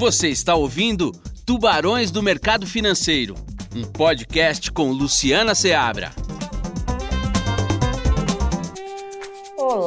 [0.00, 1.12] Você está ouvindo
[1.44, 3.34] Tubarões do Mercado Financeiro,
[3.76, 6.10] um podcast com Luciana Seabra.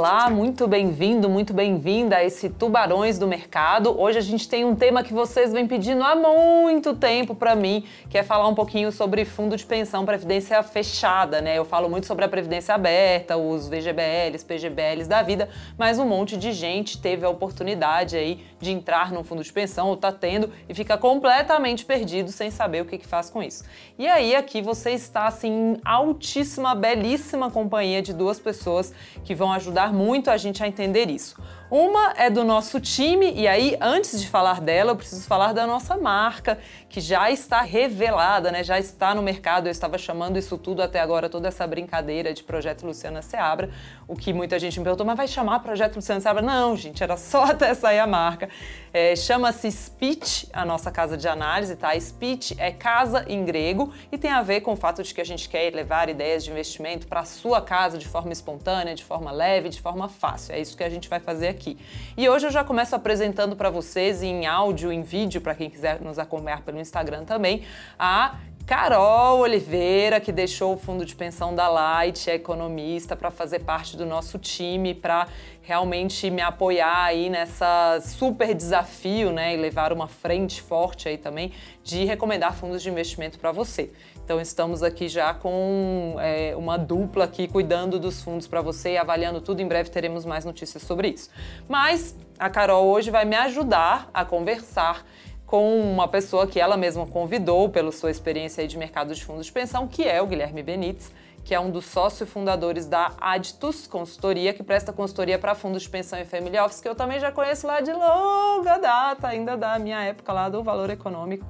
[0.06, 3.98] Olá, muito bem-vindo, muito bem-vinda a esse Tubarões do Mercado.
[3.98, 7.86] Hoje a gente tem um tema que vocês vêm pedindo há muito tempo para mim,
[8.10, 11.58] que é falar um pouquinho sobre fundo de pensão previdência fechada, né?
[11.58, 15.48] Eu falo muito sobre a previdência aberta, os VGBLs, PGBLs da vida,
[15.78, 19.88] mas um monte de gente teve a oportunidade aí de entrar num fundo de pensão
[19.88, 23.64] ou tá tendo e fica completamente perdido sem saber o que, que faz com isso.
[23.98, 28.94] E aí aqui você está assim em altíssima, belíssima companhia de duas pessoas
[29.24, 31.36] que vão ajudar ajudar muito a gente a entender isso.
[31.76, 35.66] Uma é do nosso time, e aí, antes de falar dela, eu preciso falar da
[35.66, 38.64] nossa marca, que já está revelada, né?
[38.64, 39.66] já está no mercado.
[39.66, 43.72] Eu estava chamando isso tudo até agora, toda essa brincadeira de Projeto Luciana Seabra,
[44.08, 46.44] o que muita gente me perguntou, mas vai chamar Projeto Luciana Seabra?
[46.44, 48.50] Não, gente, era só até sair a marca.
[48.94, 52.00] É, Chama-se Speech, a nossa casa de análise, tá?
[52.00, 55.26] Speech é casa em grego e tem a ver com o fato de que a
[55.26, 59.32] gente quer levar ideias de investimento para a sua casa de forma espontânea, de forma
[59.32, 60.54] leve, de forma fácil.
[60.54, 61.78] É isso que a gente vai fazer aqui aqui.
[62.18, 66.02] E hoje eu já começo apresentando para vocês em áudio, em vídeo, para quem quiser
[66.02, 67.64] nos acompanhar pelo Instagram também,
[67.98, 73.60] a Carol Oliveira, que deixou o fundo de pensão da Light, é economista, para fazer
[73.60, 75.28] parte do nosso time, para
[75.62, 81.52] realmente me apoiar aí nessa super desafio, né, e levar uma frente forte aí também
[81.84, 83.92] de recomendar fundos de investimento para você.
[84.24, 88.98] Então estamos aqui já com é, uma dupla aqui cuidando dos fundos para você e
[88.98, 89.62] avaliando tudo.
[89.62, 91.30] Em breve teremos mais notícias sobre isso.
[91.68, 95.06] Mas a Carol hoje vai me ajudar a conversar
[95.46, 99.52] com uma pessoa que ela mesma convidou pela sua experiência de mercado de fundos de
[99.52, 101.12] pensão, que é o Guilherme Benites,
[101.44, 105.90] que é um dos sócios fundadores da Adtus Consultoria, que presta consultoria para fundos de
[105.90, 109.78] pensão e family office, que eu também já conheço lá de longa data, ainda da
[109.78, 111.46] minha época lá do Valor Econômico,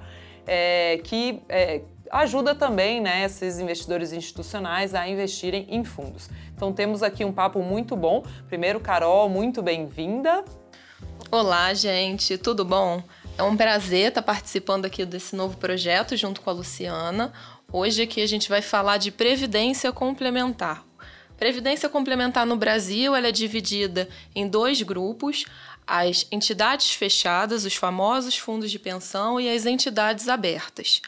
[0.45, 6.29] é, que é, ajuda também né, esses investidores institucionais a investirem em fundos.
[6.55, 8.23] Então temos aqui um papo muito bom.
[8.47, 10.43] Primeiro, Carol, muito bem-vinda.
[11.31, 13.01] Olá, gente, tudo bom?
[13.37, 17.33] É um prazer estar participando aqui desse novo projeto junto com a Luciana.
[17.71, 20.85] Hoje aqui a gente vai falar de previdência complementar.
[21.35, 25.45] Previdência complementar no Brasil ela é dividida em dois grupos:
[25.85, 31.01] as entidades fechadas, os famosos fundos de pensão, e as entidades abertas.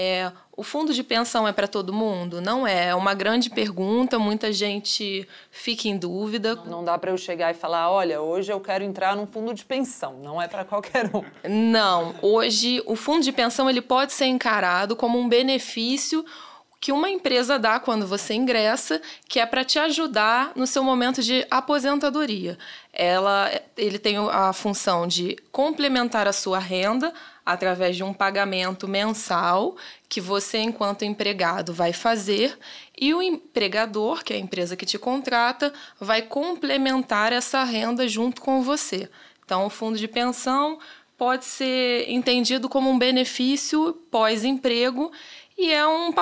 [0.00, 2.40] É, o fundo de pensão é para todo mundo?
[2.40, 2.90] Não é.
[2.90, 6.54] É uma grande pergunta, muita gente fica em dúvida.
[6.66, 9.64] Não dá para eu chegar e falar: olha, hoje eu quero entrar num fundo de
[9.64, 10.20] pensão.
[10.22, 11.24] Não é para qualquer um.
[11.50, 12.14] Não.
[12.22, 16.24] Hoje, o fundo de pensão ele pode ser encarado como um benefício
[16.80, 21.20] que uma empresa dá quando você ingressa, que é para te ajudar no seu momento
[21.20, 22.56] de aposentadoria.
[22.92, 27.12] Ela, ele tem a função de complementar a sua renda
[27.48, 29.74] através de um pagamento mensal
[30.06, 32.58] que você, enquanto empregado, vai fazer
[33.00, 38.42] e o empregador, que é a empresa que te contrata, vai complementar essa renda junto
[38.42, 39.08] com você.
[39.42, 40.78] Então, o fundo de pensão
[41.16, 45.10] pode ser entendido como um benefício pós-emprego
[45.56, 46.12] e é um,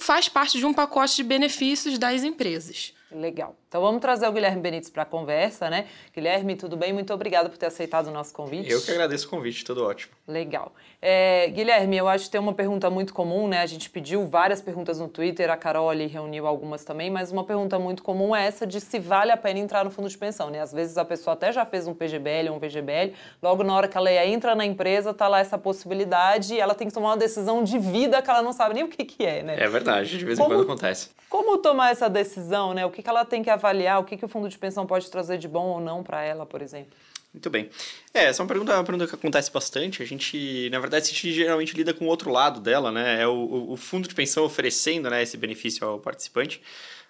[0.00, 2.94] faz parte de um pacote de benefícios das empresas.
[3.10, 3.54] Legal.
[3.72, 5.86] Então vamos trazer o Guilherme Benites para a conversa, né?
[6.14, 6.92] Guilherme, tudo bem?
[6.92, 8.70] Muito obrigada por ter aceitado o nosso convite.
[8.70, 10.12] Eu que agradeço o convite, tudo ótimo.
[10.28, 10.74] Legal.
[11.00, 13.62] É, Guilherme, eu acho que tem uma pergunta muito comum, né?
[13.62, 17.44] A gente pediu várias perguntas no Twitter, a Carol ali reuniu algumas também, mas uma
[17.44, 20.50] pergunta muito comum é essa de se vale a pena entrar no fundo de pensão,
[20.50, 20.60] né?
[20.60, 23.88] Às vezes a pessoa até já fez um PGBL ou um VGBL, logo na hora
[23.88, 27.16] que ela entra na empresa, tá lá essa possibilidade e ela tem que tomar uma
[27.16, 29.56] decisão de vida que ela não sabe nem o que, que é, né?
[29.58, 31.08] É verdade, de vez em quando acontece.
[31.30, 32.84] Como tomar essa decisão, né?
[32.84, 35.10] O que, que ela tem que avaliar, o que, que o fundo de pensão pode
[35.10, 36.92] trazer de bom ou não para ela, por exemplo?
[37.32, 37.70] Muito bem.
[38.12, 40.02] É, essa é uma pergunta, uma pergunta que acontece bastante.
[40.02, 43.22] A gente, na verdade, a gente geralmente lida com o outro lado dela, né?
[43.22, 46.60] É o, o fundo de pensão oferecendo né, esse benefício ao participante.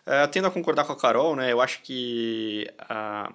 [0.07, 1.53] Uh, tendo a concordar com a Carol, né?
[1.53, 3.33] Eu acho que a,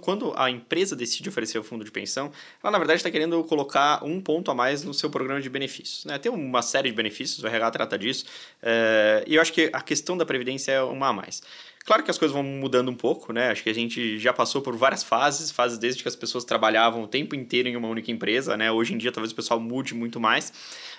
[0.00, 2.30] quando a empresa decide oferecer o fundo de pensão,
[2.62, 6.04] ela na verdade está querendo colocar um ponto a mais no seu programa de benefícios.
[6.04, 6.18] Né?
[6.18, 8.24] Tem uma série de benefícios, o RH trata disso,
[8.62, 11.42] uh, e eu acho que a questão da previdência é uma a mais.
[11.84, 13.50] Claro que as coisas vão mudando um pouco, né?
[13.50, 17.02] Acho que a gente já passou por várias fases, fases desde que as pessoas trabalhavam
[17.02, 18.70] o tempo inteiro em uma única empresa, né?
[18.70, 20.52] Hoje em dia talvez o pessoal mude muito mais.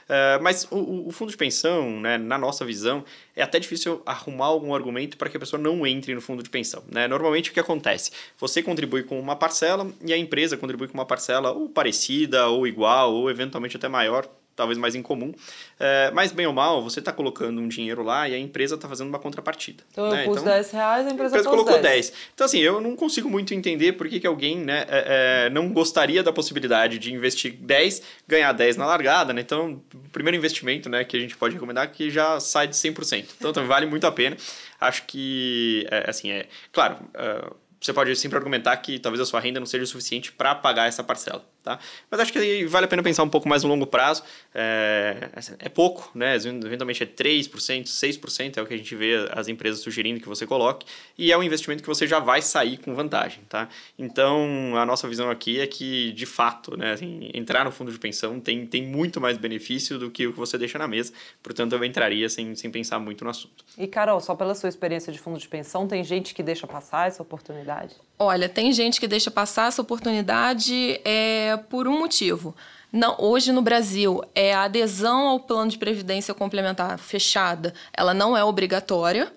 [0.04, 4.48] Uh, mas o, o, fundo de pensão, né, na nossa visão, é até difícil arrumar
[4.48, 6.84] algum argumento para que a pessoa não entre no fundo de pensão.
[6.92, 7.08] Né?
[7.08, 8.12] Normalmente o que acontece?
[8.38, 12.68] Você contribui com uma parcela e a empresa contribui com uma parcela ou parecida, ou
[12.68, 15.34] igual, ou eventualmente até maior talvez mais incomum.
[15.80, 18.88] É, mas, bem ou mal, você está colocando um dinheiro lá e a empresa está
[18.88, 19.84] fazendo uma contrapartida.
[19.92, 20.22] Então, né?
[20.22, 21.84] eu pus então, 10 reais, a empresa, a empresa colocou 10.
[21.84, 22.14] 10.
[22.34, 25.70] Então, assim, eu não consigo muito entender por que, que alguém né, é, é, não
[25.70, 29.42] gostaria da possibilidade de investir 10, ganhar 10 na largada, né?
[29.42, 32.76] Então, o primeiro investimento né, que a gente pode recomendar é que já sai de
[32.76, 33.26] 100%.
[33.38, 34.38] Então, também vale muito a pena.
[34.80, 36.48] Acho que, é, assim, é...
[36.72, 36.98] Claro...
[37.14, 40.56] Uh, você pode sempre argumentar que talvez a sua renda não seja o suficiente para
[40.56, 41.44] pagar essa parcela.
[41.64, 41.80] Tá?
[42.12, 44.22] Mas acho que vale a pena pensar um pouco mais no longo prazo.
[44.54, 45.30] É,
[45.60, 46.36] é pouco, né?
[46.36, 50.46] eventualmente é 3%, 6% é o que a gente vê as empresas sugerindo que você
[50.46, 50.86] coloque,
[51.18, 53.44] e é um investimento que você já vai sair com vantagem.
[53.48, 53.70] Tá?
[53.98, 57.98] Então, a nossa visão aqui é que, de fato, né, assim, entrar no fundo de
[57.98, 61.74] pensão tem, tem muito mais benefício do que o que você deixa na mesa, portanto,
[61.74, 63.64] eu entraria sem, sem pensar muito no assunto.
[63.78, 67.08] E, Carol, só pela sua experiência de fundo de pensão, tem gente que deixa passar
[67.08, 67.96] essa oportunidade?
[68.18, 72.56] Olha, tem gente que deixa passar essa oportunidade é, por um motivo.
[72.92, 78.38] Não, hoje no Brasil, é a adesão ao plano de previdência complementar fechada, ela não
[78.38, 79.34] é obrigatória.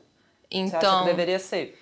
[0.50, 1.78] Então, Você acha que então deveria ser?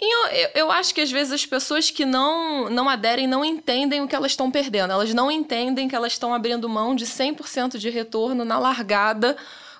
[0.00, 4.08] Eu, eu, acho que às vezes as pessoas que não, não aderem não entendem o
[4.08, 4.92] que elas estão perdendo.
[4.92, 9.36] Elas não entendem que elas estão abrindo mão de 100% de retorno na largada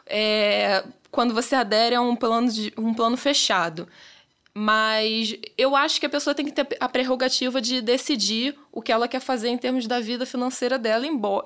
[0.06, 3.88] é, quando você adere a um plano, de, um plano fechado.
[4.52, 8.91] Mas eu acho que a pessoa tem que ter a prerrogativa de decidir o que
[8.91, 11.44] ela quer fazer em termos da vida financeira dela, embora,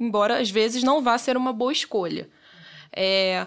[0.00, 2.28] embora às vezes não vá ser uma boa escolha.
[2.92, 3.46] É,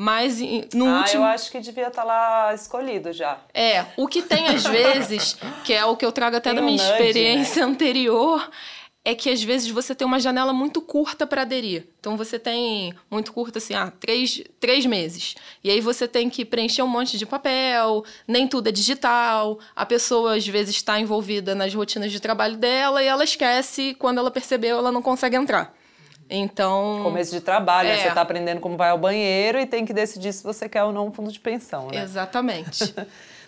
[0.00, 0.40] mas
[0.72, 1.24] no ah, último...
[1.24, 3.38] eu acho que devia estar tá lá escolhido já.
[3.52, 6.62] É, o que tem às vezes, que é o que eu trago até tem da
[6.62, 7.72] minha um experiência né?
[7.72, 8.48] anterior,
[9.08, 11.86] é que às vezes você tem uma janela muito curta para aderir.
[11.98, 15.34] Então você tem muito curta, assim, ah, três, três meses.
[15.64, 19.58] E aí você tem que preencher um monte de papel, nem tudo é digital.
[19.74, 24.18] A pessoa às vezes está envolvida nas rotinas de trabalho dela e ela esquece, quando
[24.18, 25.74] ela percebeu, ela não consegue entrar.
[26.28, 27.00] Então.
[27.02, 27.96] Começo de trabalho, é.
[27.96, 30.92] você está aprendendo como vai ao banheiro e tem que decidir se você quer ou
[30.92, 32.02] não um fundo de pensão, né?
[32.02, 32.94] Exatamente.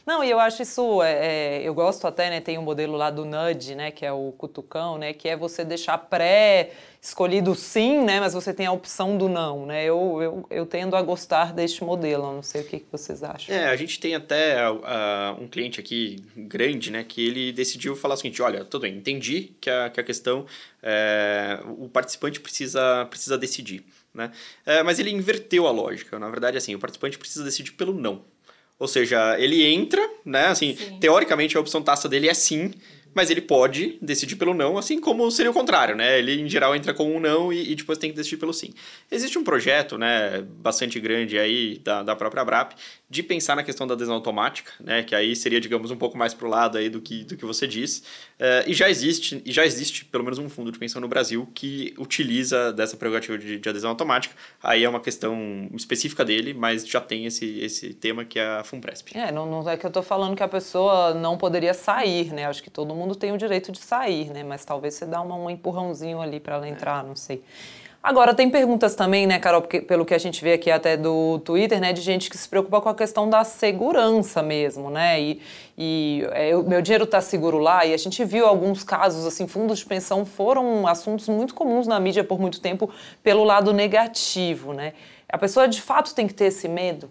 [0.07, 3.11] Não, e eu acho isso, é, é, eu gosto até, né, tem um modelo lá
[3.11, 8.19] do nudge, né, que é o cutucão, né, que é você deixar pré-escolhido sim, né,
[8.19, 11.85] mas você tem a opção do não, né, eu, eu, eu tendo a gostar deste
[11.85, 13.55] modelo, não sei o que, que vocês acham.
[13.55, 14.81] É, a gente tem até uh,
[15.39, 19.53] um cliente aqui grande, né, que ele decidiu falar o seguinte, olha, tudo bem, entendi
[19.61, 20.47] que a, que a questão,
[20.83, 24.33] é, o participante precisa, precisa decidir, né,
[24.65, 28.23] é, mas ele inverteu a lógica, na verdade, assim, o participante precisa decidir pelo não,
[28.81, 30.47] ou seja, ele entra, né?
[30.47, 30.99] Assim, sim.
[30.99, 32.73] teoricamente a opção taxa dele é sim,
[33.15, 36.19] mas ele pode decidir pelo não, assim como seria o contrário, né?
[36.19, 38.71] Ele, em geral, entra com um não e, e depois tem que decidir pelo sim.
[39.11, 42.73] Existe um projeto, né, bastante grande aí da, da própria BRAP
[43.09, 45.03] de pensar na questão da adesão automática, né?
[45.03, 47.67] Que aí seria, digamos, um pouco mais pro lado aí do que, do que você
[47.67, 48.03] disse.
[48.39, 51.49] Uh, e já existe, e já existe pelo menos um fundo de pensão no Brasil
[51.53, 54.35] que utiliza dessa prerrogativa de, de adesão automática.
[54.63, 58.63] Aí é uma questão específica dele, mas já tem esse, esse tema que é a
[58.63, 59.19] FUNPRESP.
[59.19, 62.47] É, não, não é que eu estou falando que a pessoa não poderia sair, né?
[62.47, 64.43] Acho que todo mundo tem o direito de sair, né?
[64.43, 67.43] Mas talvez você dá uma, um empurrãozinho ali para ela entrar, não sei.
[68.03, 71.39] Agora, tem perguntas também, né, Carol, porque, pelo que a gente vê aqui até do
[71.41, 75.43] Twitter, né, de gente que se preocupa com a questão da segurança mesmo, né, e,
[75.77, 79.47] e é, o meu dinheiro está seguro lá, e a gente viu alguns casos, assim,
[79.47, 82.89] fundos de pensão foram assuntos muito comuns na mídia por muito tempo
[83.23, 84.95] pelo lado negativo, né.
[85.29, 87.11] A pessoa, de fato, tem que ter esse medo?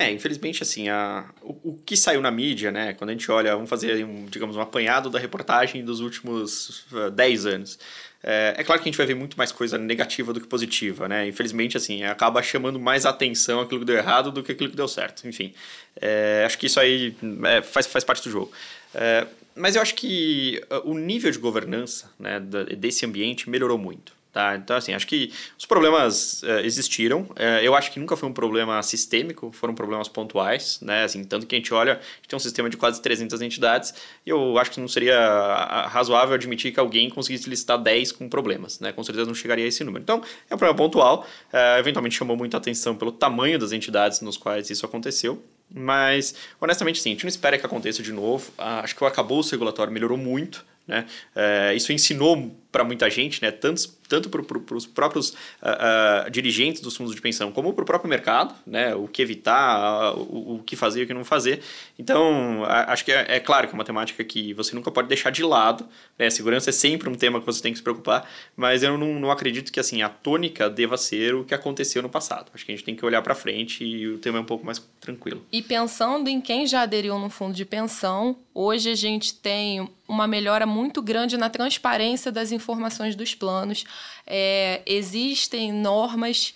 [0.00, 3.52] É, infelizmente, assim, a, o, o, que saiu na mídia, né, quando a gente olha,
[3.52, 7.78] vamos fazer, um, digamos, um apanhado da reportagem dos últimos uh, 10 anos.
[8.22, 11.08] É, é, claro que a gente vai ver muito mais coisa negativa do que positiva,
[11.08, 11.26] né?
[11.26, 14.86] Infelizmente, assim, acaba chamando mais atenção aquilo que deu errado do que aquilo que deu
[14.86, 15.26] certo.
[15.26, 15.52] Enfim,
[16.00, 18.52] é, acho que isso aí é, faz, faz parte do jogo.
[18.94, 22.38] É, mas eu acho que uh, o nível de governança né,
[22.76, 24.12] desse ambiente melhorou muito.
[24.38, 24.54] Tá?
[24.54, 27.22] Então, assim, acho que os problemas uh, existiram.
[27.22, 31.02] Uh, eu acho que nunca foi um problema sistêmico, foram problemas pontuais, né?
[31.02, 33.92] Assim, tanto que a gente olha, a gente tem um sistema de quase 300 entidades
[34.24, 35.18] e eu acho que não seria
[35.90, 38.92] razoável admitir que alguém conseguisse listar 10 com problemas, né?
[38.92, 40.04] Com certeza não chegaria a esse número.
[40.04, 41.26] Então, é um problema pontual.
[41.52, 45.42] Uh, eventualmente chamou muita atenção pelo tamanho das entidades nos quais isso aconteceu.
[45.68, 48.52] Mas, honestamente, sim, a gente não espera que aconteça de novo.
[48.56, 50.64] Uh, acho que o arcabouço regulatório melhorou muito.
[50.86, 51.04] Né?
[51.76, 53.50] Isso ensinou para muita gente, né?
[53.50, 57.82] tanto, tanto para pro, os próprios uh, uh, dirigentes dos fundos de pensão, como para
[57.82, 58.94] o próprio mercado, né?
[58.94, 61.60] o que evitar, o, o, que fazer e o que não fazer.
[61.98, 65.30] Então, acho que é, é, claro que é uma temática que você nunca pode deixar
[65.30, 65.86] de lado.
[66.18, 66.30] Né?
[66.30, 69.30] Segurança é sempre um tema que você tem que se preocupar, mas eu não, não
[69.30, 72.50] acredito que assim a tônica deva ser o que aconteceu no passado.
[72.54, 74.64] Acho que a gente tem que olhar para frente e o tema é um pouco
[74.64, 75.44] mais tranquilo.
[75.52, 80.26] E pensando em quem já aderiu no fundo de pensão, hoje a gente tem uma
[80.26, 83.84] melhora muito grande na transparência das informações dos planos.
[84.26, 86.54] É, existem normas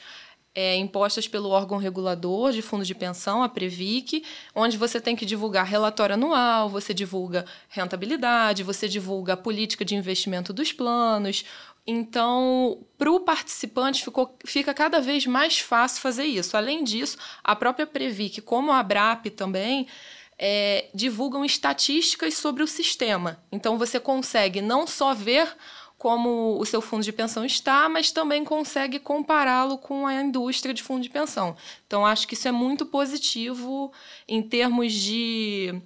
[0.54, 4.22] é, impostas pelo órgão regulador de fundos de pensão, a Previc,
[4.54, 9.94] onde você tem que divulgar relatório anual, você divulga rentabilidade, você divulga a política de
[9.94, 11.44] investimento dos planos.
[11.86, 16.56] Então, para o participante ficou, fica cada vez mais fácil fazer isso.
[16.56, 19.88] Além disso, a própria Previc, como a Abrap também,
[20.38, 23.42] é, divulgam estatísticas sobre o sistema.
[23.50, 25.48] Então, você consegue não só ver
[26.02, 30.82] como o seu fundo de pensão está, mas também consegue compará-lo com a indústria de
[30.82, 31.54] fundo de pensão.
[31.86, 33.92] Então, acho que isso é muito positivo
[34.26, 35.80] em termos de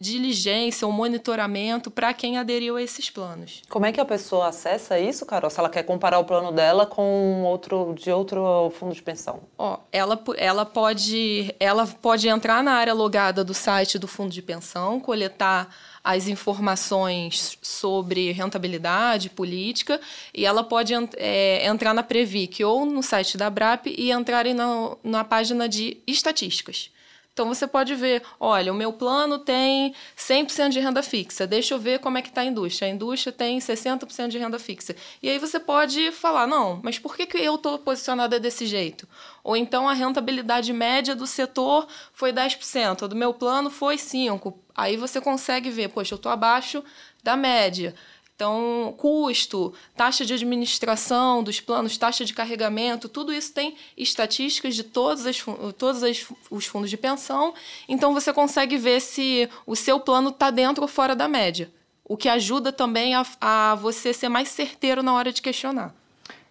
[0.00, 3.62] diligência ou monitoramento para quem aderiu a esses planos.
[3.68, 5.50] Como é que a pessoa acessa isso, Carol?
[5.50, 9.40] Se ela quer comparar o plano dela com outro de outro fundo de pensão?
[9.58, 14.40] Ó, ela, ela pode ela pode entrar na área logada do site do fundo de
[14.40, 15.68] pensão, coletar
[16.08, 20.00] as informações sobre rentabilidade, política,
[20.32, 24.96] e ela pode é, entrar na Previc ou no site da BRAP e entrar na,
[25.04, 26.90] na página de estatísticas.
[27.38, 31.78] Então você pode ver, olha, o meu plano tem 100% de renda fixa, deixa eu
[31.78, 32.88] ver como é que está a indústria.
[32.88, 34.96] A indústria tem 60% de renda fixa.
[35.22, 39.06] E aí você pode falar, não, mas por que, que eu estou posicionada desse jeito?
[39.44, 44.52] Ou então a rentabilidade média do setor foi 10%, a do meu plano foi 5%.
[44.74, 46.82] Aí você consegue ver, poxa, eu estou abaixo
[47.22, 47.94] da média.
[48.38, 54.84] Então, custo, taxa de administração dos planos, taxa de carregamento, tudo isso tem estatísticas de
[54.84, 55.44] todos, as,
[55.76, 57.52] todos as, os fundos de pensão.
[57.88, 61.68] Então, você consegue ver se o seu plano está dentro ou fora da média.
[62.04, 65.92] O que ajuda também a, a você ser mais certeiro na hora de questionar.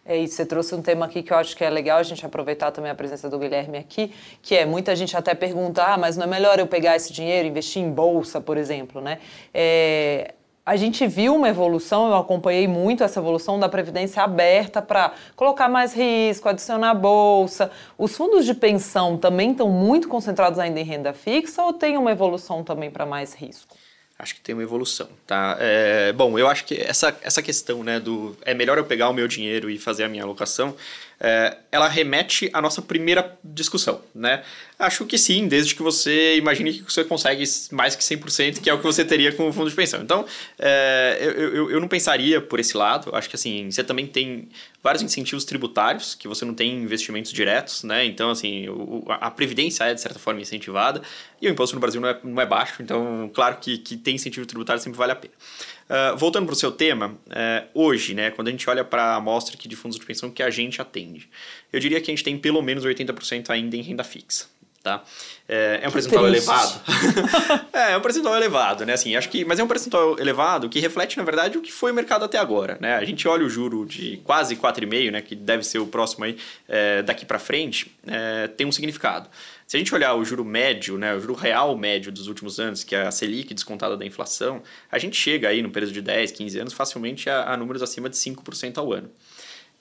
[0.06, 2.26] É isso, você trouxe um tema aqui que eu acho que é legal a gente
[2.26, 6.18] aproveitar também a presença do Guilherme aqui, que é muita gente até pergunta, ah, mas
[6.18, 9.20] não é melhor eu pegar esse dinheiro e investir em bolsa, por exemplo, né?
[9.54, 10.34] É,
[10.68, 15.70] a gente viu uma evolução, eu acompanhei muito essa evolução da previdência aberta para colocar
[15.70, 17.72] mais risco, adicionar bolsa.
[17.98, 22.12] Os fundos de pensão também estão muito concentrados ainda em renda fixa ou tem uma
[22.12, 23.78] evolução também para mais risco?
[24.20, 25.56] Acho que tem uma evolução, tá?
[25.58, 29.14] É, bom, eu acho que essa, essa questão, né, do é melhor eu pegar o
[29.14, 30.76] meu dinheiro e fazer a minha alocação,
[31.20, 34.44] é, ela remete à nossa primeira discussão, né?
[34.78, 38.74] Acho que sim, desde que você imagine que você consegue mais que 100%, que é
[38.74, 40.02] o que você teria com o fundo de pensão.
[40.02, 40.26] Então,
[40.60, 43.10] é, eu, eu, eu, não pensaria por esse lado.
[43.16, 44.50] Acho que assim, você também tem
[44.84, 48.06] vários incentivos tributários, que você não tem investimentos diretos, né?
[48.06, 51.02] Então, assim, o, a previdência é, de certa forma, incentivada,
[51.42, 54.16] e o imposto no Brasil não é, não é baixo, então, claro que, que tem
[54.16, 55.34] incentivo tributário sempre vale a pena.
[55.90, 59.16] Uh, voltando para o seu tema, uh, hoje, né, quando a gente olha para a
[59.16, 61.30] amostra aqui de fundos de pensão que a gente atende,
[61.72, 64.48] eu diria que a gente tem pelo menos 80% ainda em renda fixa.
[64.84, 65.04] Tá?
[65.50, 66.80] É, é um percentual elevado.
[67.74, 68.94] é, é um percentual elevado, né?
[68.94, 71.92] Assim, acho que, mas é um percentual elevado que reflete, na verdade, o que foi
[71.92, 72.78] o mercado até agora.
[72.80, 72.96] Né?
[72.96, 76.38] A gente olha o juro de quase 4,5, né, que deve ser o próximo aí,
[76.70, 79.30] é, daqui para frente, é, tem um significado.
[79.68, 82.86] Se a gente olhar o juro médio, né, o juro real médio dos últimos anos,
[82.86, 86.32] que é a Selic descontada da inflação, a gente chega aí no período de 10,
[86.32, 89.12] 15 anos facilmente a, a números acima de 5% ao ano.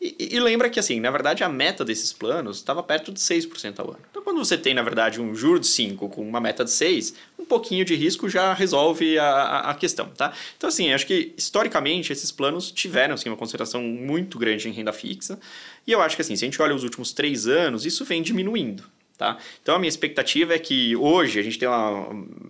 [0.01, 3.79] E, e, lembra que, assim, na verdade, a meta desses planos estava perto de 6%
[3.79, 4.01] ao ano.
[4.11, 7.15] Então, quando você tem, na verdade, um juro de 5 com uma meta de 6,
[7.39, 10.35] um pouquinho de risco já resolve a, a, questão, tá?
[10.57, 14.93] Então, assim, acho que, historicamente, esses planos tiveram, assim, uma concentração muito grande em renda
[14.93, 15.39] fixa.
[15.87, 18.21] E eu acho que, assim, se a gente olha os últimos três anos, isso vem
[18.21, 18.85] diminuindo.
[19.17, 19.39] Tá?
[19.63, 21.67] Então a minha expectativa é que hoje a gente tem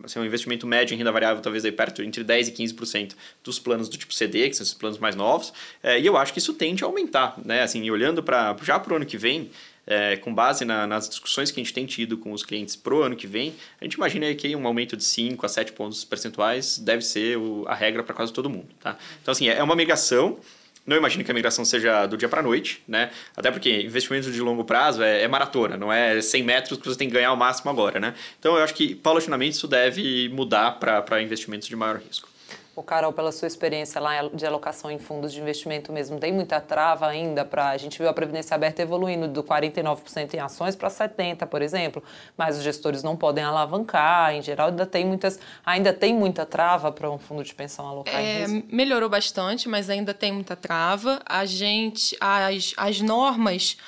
[0.02, 3.60] assim, um investimento médio em renda variável talvez aí perto entre 10% e 15% dos
[3.60, 6.40] planos do tipo CD, que são esses planos mais novos, é, e eu acho que
[6.40, 7.38] isso tende a aumentar.
[7.44, 7.62] Né?
[7.62, 9.48] Assim, olhando para já para o ano que vem,
[9.86, 13.02] é, com base na, nas discussões que a gente tem tido com os clientes pro
[13.02, 16.78] ano que vem, a gente imagina que um aumento de 5 a 7 pontos percentuais
[16.78, 18.68] deve ser o, a regra para quase todo mundo.
[18.80, 18.98] Tá?
[19.22, 20.38] Então, assim, é uma migração
[20.86, 23.10] não imagino que a migração seja do dia para a noite, né?
[23.36, 26.96] Até porque investimento de longo prazo é, é, maratona, não é 100 metros que você
[26.96, 28.14] tem que ganhar o máximo agora, né?
[28.38, 32.28] Então eu acho que paulatinamente isso deve mudar para investimentos de maior risco.
[32.76, 36.60] O Carol, pela sua experiência lá de alocação em fundos de investimento mesmo, tem muita
[36.60, 37.70] trava ainda para.
[37.70, 42.04] A gente viu a Previdência Aberta evoluindo do 49% em ações para 70%, por exemplo,
[42.36, 46.92] mas os gestores não podem alavancar, em geral, ainda tem, muitas, ainda tem muita trava
[46.92, 48.68] para um fundo de pensão alocar é, em risco.
[48.70, 51.22] Melhorou bastante, mas ainda tem muita trava.
[51.24, 52.14] A gente.
[52.20, 53.78] As, as normas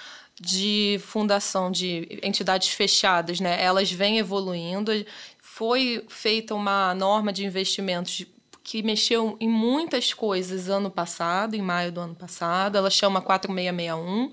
[0.40, 4.92] de fundação de entidades fechadas, né, elas vêm evoluindo.
[5.38, 8.24] Foi feita uma norma de investimentos
[8.70, 12.76] que mexeu em muitas coisas ano passado, em maio do ano passado.
[12.76, 14.30] Ela chama 4661.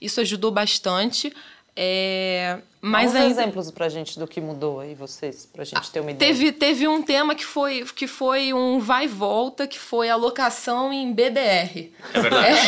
[0.00, 1.34] Isso ajudou bastante.
[1.74, 5.98] É, mas Dá uns exemplos pra gente do que mudou aí, vocês, pra gente ter
[5.98, 6.32] uma ideia.
[6.32, 10.92] Teve, teve um tema que foi, que foi um vai e volta, que foi alocação
[10.92, 11.90] em BDR.
[12.14, 12.58] É verdade.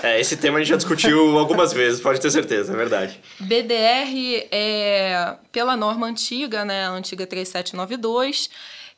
[0.02, 3.20] É, esse tema a gente já discutiu algumas vezes, pode ter certeza, é verdade.
[3.40, 8.48] BDR é pela norma antiga, né, a antiga 3792,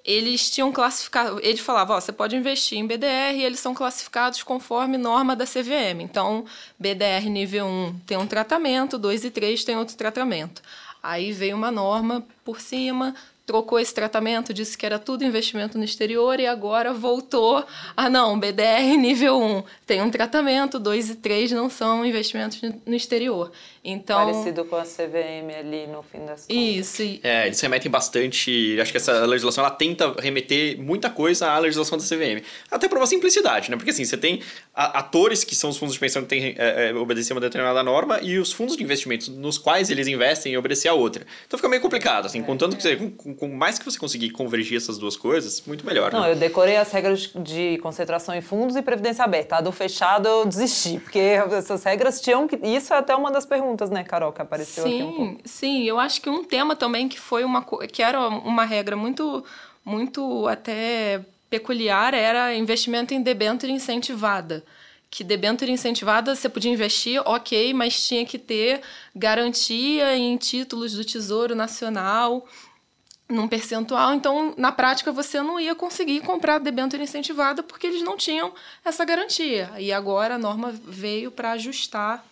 [0.06, 4.96] eles tinham classificado, ele falava, você pode investir em BDR e eles são classificados conforme
[4.96, 6.00] norma da CVM.
[6.00, 6.44] Então,
[6.78, 10.62] BDR nível 1 tem um tratamento, 2 e 3 tem outro tratamento.
[11.02, 15.84] Aí veio uma norma por cima, trocou esse tratamento, disse que era tudo investimento no
[15.84, 17.64] exterior e agora voltou.
[17.96, 22.94] Ah, não, BDR nível 1 tem um tratamento, 2 e 3 não são investimentos no
[22.94, 23.52] exterior.
[23.84, 26.46] Então, Parecido com a CVM ali no fim das contas.
[26.50, 27.02] isso.
[27.04, 28.76] e- É, eles remetem bastante.
[28.80, 32.42] Acho que essa legislação ela tenta remeter muita coisa à legislação da CVM.
[32.68, 33.76] Até por uma simplicidade, né?
[33.76, 34.42] Porque assim, você tem
[34.74, 37.80] a- atores que são os fundos de pensão que têm é, é, obedecer uma determinada
[37.84, 41.24] norma e os fundos de investimentos nos quais eles investem e obedecer a outra.
[41.46, 42.96] Então fica meio complicado, assim, contanto que você,
[43.36, 46.12] com, mais que você conseguir convergir essas duas coisas, muito melhor.
[46.12, 46.32] Não, né?
[46.32, 49.56] eu decorei as regras de concentração em fundos e previdência aberta.
[49.56, 52.56] A do fechado eu desisti, porque essas regras tinham que.
[52.56, 55.24] Isso é até uma das perguntas, né, Carol, que apareceu aqui um pouco.
[55.24, 55.84] Sim, sim.
[55.84, 59.44] Eu acho que um tema também que foi uma que era uma regra muito,
[59.84, 64.64] muito até peculiar era investimento em debênture incentivada.
[65.08, 68.80] Que debênture incentivada você podia investir, ok, mas tinha que ter
[69.14, 72.46] garantia em títulos do Tesouro Nacional
[73.28, 78.16] num percentual, então na prática você não ia conseguir comprar debênture incentivada porque eles não
[78.16, 78.52] tinham
[78.84, 79.70] essa garantia.
[79.78, 82.24] E agora a norma veio para ajustar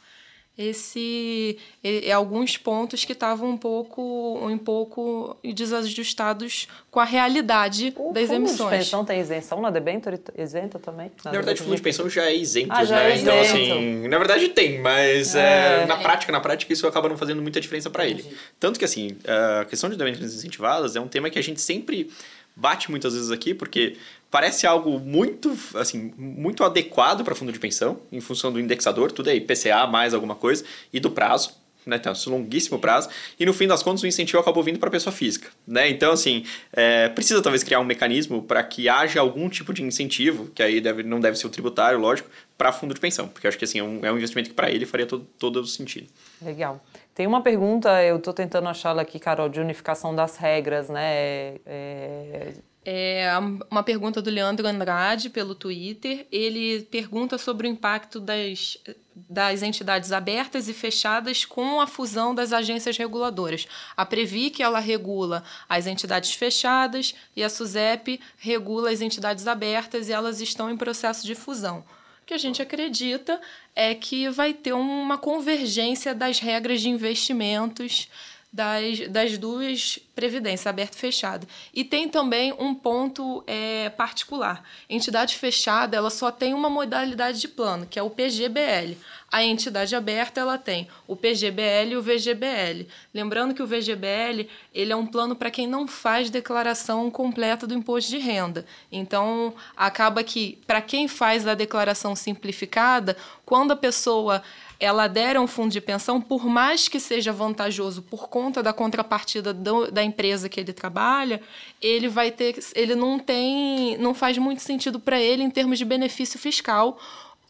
[0.56, 7.92] esse e- e alguns pontos que estavam um pouco um pouco desajustados com a realidade
[7.96, 8.70] O das fundo emissões.
[8.70, 11.10] de pensão tem isenção na debenture isenta também?
[11.24, 13.12] Na verdade, o fundo de pensão já é isento, Ah, já né?
[13.12, 13.56] é então, isento.
[13.72, 15.82] assim, na verdade tem, mas É.
[15.82, 18.24] é, na prática, na prática, isso acaba não fazendo muita diferença para ele.
[18.60, 19.16] Tanto que, assim,
[19.60, 22.10] a questão de debêntures incentivadas é um tema que a gente sempre
[22.56, 23.96] bate muitas vezes aqui, porque
[24.30, 29.30] parece algo muito, assim, muito adequado para fundo de pensão, em função do indexador, tudo
[29.30, 31.54] é IPCA mais alguma coisa, e do prazo,
[31.86, 34.88] né, então, esse longuíssimo prazo, e no fim das contas o incentivo acabou vindo para
[34.88, 35.88] a pessoa física, né?
[35.88, 40.50] Então, assim, é, precisa talvez criar um mecanismo para que haja algum tipo de incentivo,
[40.54, 43.58] que aí deve, não deve ser o tributário, lógico, para fundo de pensão, porque acho
[43.58, 46.06] que assim, é um, é um investimento que para ele faria todo, todo o sentido.
[46.40, 46.82] Legal.
[47.14, 51.56] Tem uma pergunta, eu estou tentando achá-la aqui, Carol, de unificação das regras, né?
[51.64, 53.32] É, É
[53.70, 56.26] uma pergunta do Leandro Andrade pelo Twitter.
[56.30, 58.76] Ele pergunta sobre o impacto das,
[59.14, 63.66] das entidades abertas e fechadas com a fusão das agências reguladoras.
[63.96, 70.12] A Previc ela regula as entidades fechadas e a SUSEP regula as entidades abertas e
[70.12, 71.82] elas estão em processo de fusão.
[72.24, 73.38] O que a gente acredita
[73.76, 78.08] é que vai ter uma convergência das regras de investimentos
[78.50, 81.46] das, das duas previdências, aberta e fechada.
[81.74, 84.64] E tem também um ponto é, particular.
[84.88, 88.96] Entidade fechada, ela só tem uma modalidade de plano, que é o PGBL.
[89.34, 92.86] A entidade aberta, ela tem o PGBL e o VGBL.
[93.12, 97.74] Lembrando que o VGBL, ele é um plano para quem não faz declaração completa do
[97.74, 98.64] imposto de renda.
[98.92, 104.40] Então, acaba que, para quem faz a declaração simplificada, quando a pessoa
[104.78, 108.72] ela adere a um fundo de pensão, por mais que seja vantajoso por conta da
[108.72, 111.40] contrapartida do, da empresa que ele trabalha,
[111.80, 115.84] ele vai ter, ele não tem, não faz muito sentido para ele em termos de
[115.84, 116.98] benefício fiscal,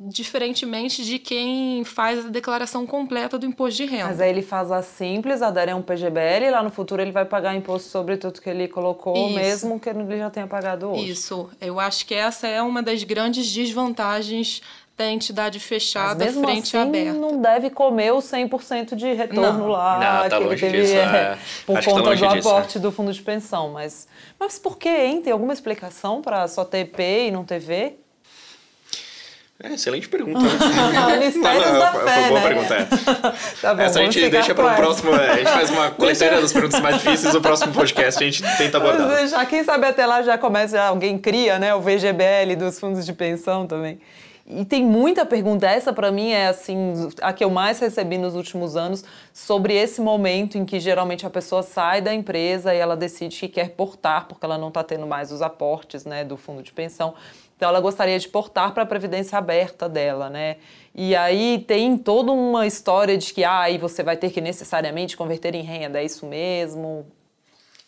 [0.01, 4.07] diferentemente de quem faz a declaração completa do imposto de renda.
[4.07, 7.13] Mas aí ele faz a simples, adere a um PGBL, e lá no futuro ele
[7.13, 9.37] vai pagar imposto sobre tudo que ele colocou, Isso.
[9.37, 11.11] mesmo que ele já tenha pagado hoje.
[11.11, 14.61] Isso, eu acho que essa é uma das grandes desvantagens
[14.97, 17.13] da entidade Mas fechada mesmo frente assim, aberta.
[17.19, 19.69] não deve comer o 100% de retorno Não.
[19.69, 20.99] lá Não, tá que ele teve disso, é,
[21.35, 21.39] é.
[21.67, 23.71] por Acho tá conta longe do disso, aporte do fundo de pensão.
[23.71, 24.07] Mas,
[24.39, 25.21] mas por que, hein?
[25.21, 28.04] Tem alguma explicação para só ter P e não ter V?
[29.65, 30.41] É, excelente pergunta.
[30.41, 31.17] né?
[31.25, 32.47] Mistérios Não, não, da foi- fé, foi boa né?
[32.49, 32.85] pergunta, é.
[33.63, 35.15] Tá bom, Essa a gente deixa para o próximo.
[35.17, 37.33] é, A gente faz uma coletânea das perguntas mais difíceis.
[37.33, 39.07] No próximo podcast a gente tenta abordar.
[39.09, 42.79] Mas já, quem sabe até lá já começa, já alguém cria, né, o VGBL dos
[42.79, 43.99] fundos de pensão também.
[44.47, 48.35] E tem muita pergunta, essa para mim é assim, a que eu mais recebi nos
[48.35, 49.03] últimos anos,
[49.33, 53.49] sobre esse momento em que geralmente a pessoa sai da empresa e ela decide que
[53.49, 57.15] quer portar, porque ela não está tendo mais os aportes, né, do fundo de pensão.
[57.57, 60.57] Então ela gostaria de portar para a previdência aberta dela, né?
[60.95, 65.55] E aí tem toda uma história de que ah, você vai ter que necessariamente converter
[65.55, 67.07] em renda, é isso mesmo?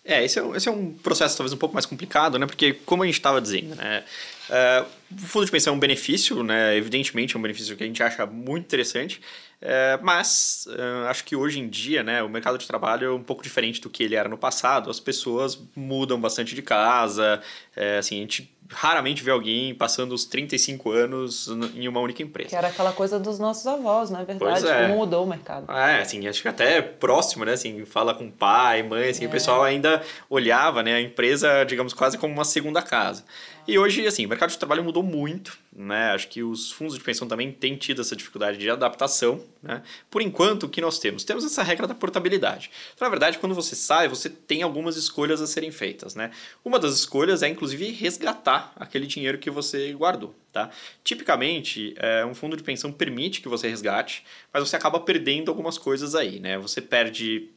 [0.03, 2.47] É, esse é, esse é um processo talvez um pouco mais complicado, né?
[2.47, 4.05] Porque, como a gente estava dizendo, né?
[4.49, 6.77] Uh, o fundo de pensão é um benefício, né?
[6.77, 9.21] Evidentemente é um benefício que a gente acha muito interessante,
[9.63, 13.23] uh, mas uh, acho que hoje em dia, né, o mercado de trabalho é um
[13.23, 14.91] pouco diferente do que ele era no passado.
[14.91, 17.41] As pessoas mudam bastante de casa,
[17.75, 22.51] é, assim, a gente raramente vê alguém passando os 35 anos em uma única empresa.
[22.51, 24.67] Que era aquela coisa dos nossos avós, não é verdade?
[24.67, 24.83] É.
[24.83, 25.71] Como mudou o mercado.
[25.73, 27.53] É, assim, acho que até próximo, né?
[27.53, 29.29] Assim, fala com pai, mãe, assim, é.
[29.29, 33.25] o pessoal ainda olhava, né, a empresa, digamos, quase como uma segunda casa.
[33.69, 36.13] E hoje, assim, o mercado de trabalho mudou muito, né?
[36.13, 39.83] Acho que os fundos de pensão também têm tido essa dificuldade de adaptação, né?
[40.09, 41.25] Por enquanto, o que nós temos?
[41.25, 42.71] Temos essa regra da portabilidade.
[42.95, 46.31] Então, na verdade, quando você sai, você tem algumas escolhas a serem feitas, né?
[46.65, 50.71] Uma das escolhas é, inclusive, resgatar aquele dinheiro que você guardou, tá?
[51.03, 55.77] Tipicamente, é, um fundo de pensão permite que você resgate, mas você acaba perdendo algumas
[55.77, 56.57] coisas aí, né?
[56.59, 57.51] Você perde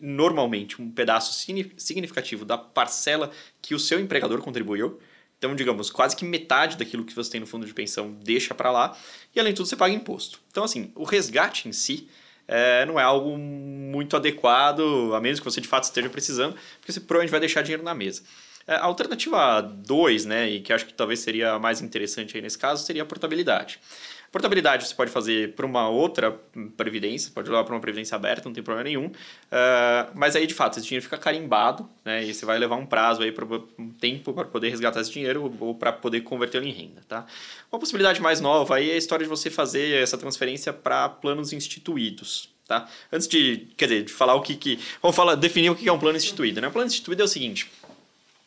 [0.00, 1.32] normalmente um pedaço
[1.76, 3.30] significativo da parcela
[3.62, 4.98] que o seu empregador contribuiu,
[5.38, 8.70] então, digamos, quase que metade daquilo que você tem no fundo de pensão deixa para
[8.70, 8.96] lá
[9.34, 10.40] e, além de tudo, você paga imposto.
[10.50, 12.08] Então, assim, o resgate em si
[12.48, 16.92] é, não é algo muito adequado, a menos que você de fato esteja precisando, porque
[16.92, 18.22] você provavelmente vai deixar dinheiro na mesa.
[18.66, 22.58] É, a alternativa 2, né, e que acho que talvez seria mais interessante aí nesse
[22.58, 23.78] caso, seria a portabilidade.
[24.32, 26.32] Portabilidade você pode fazer para uma outra
[26.76, 29.06] previdência, pode levar para uma previdência aberta, não tem problema nenhum.
[29.06, 32.24] Uh, mas aí, de fato, esse dinheiro fica carimbado, né?
[32.24, 33.46] E você vai levar um prazo aí, para
[33.78, 37.24] um tempo para poder resgatar esse dinheiro ou para poder convertê-lo em renda, tá?
[37.72, 41.52] Uma possibilidade mais nova aí é a história de você fazer essa transferência para planos
[41.52, 42.86] instituídos, tá?
[43.10, 44.78] Antes de, quer dizer, de falar o que que...
[45.00, 46.68] Vamos falar, definir o que é um plano instituído, né?
[46.68, 47.70] Um plano instituído é o seguinte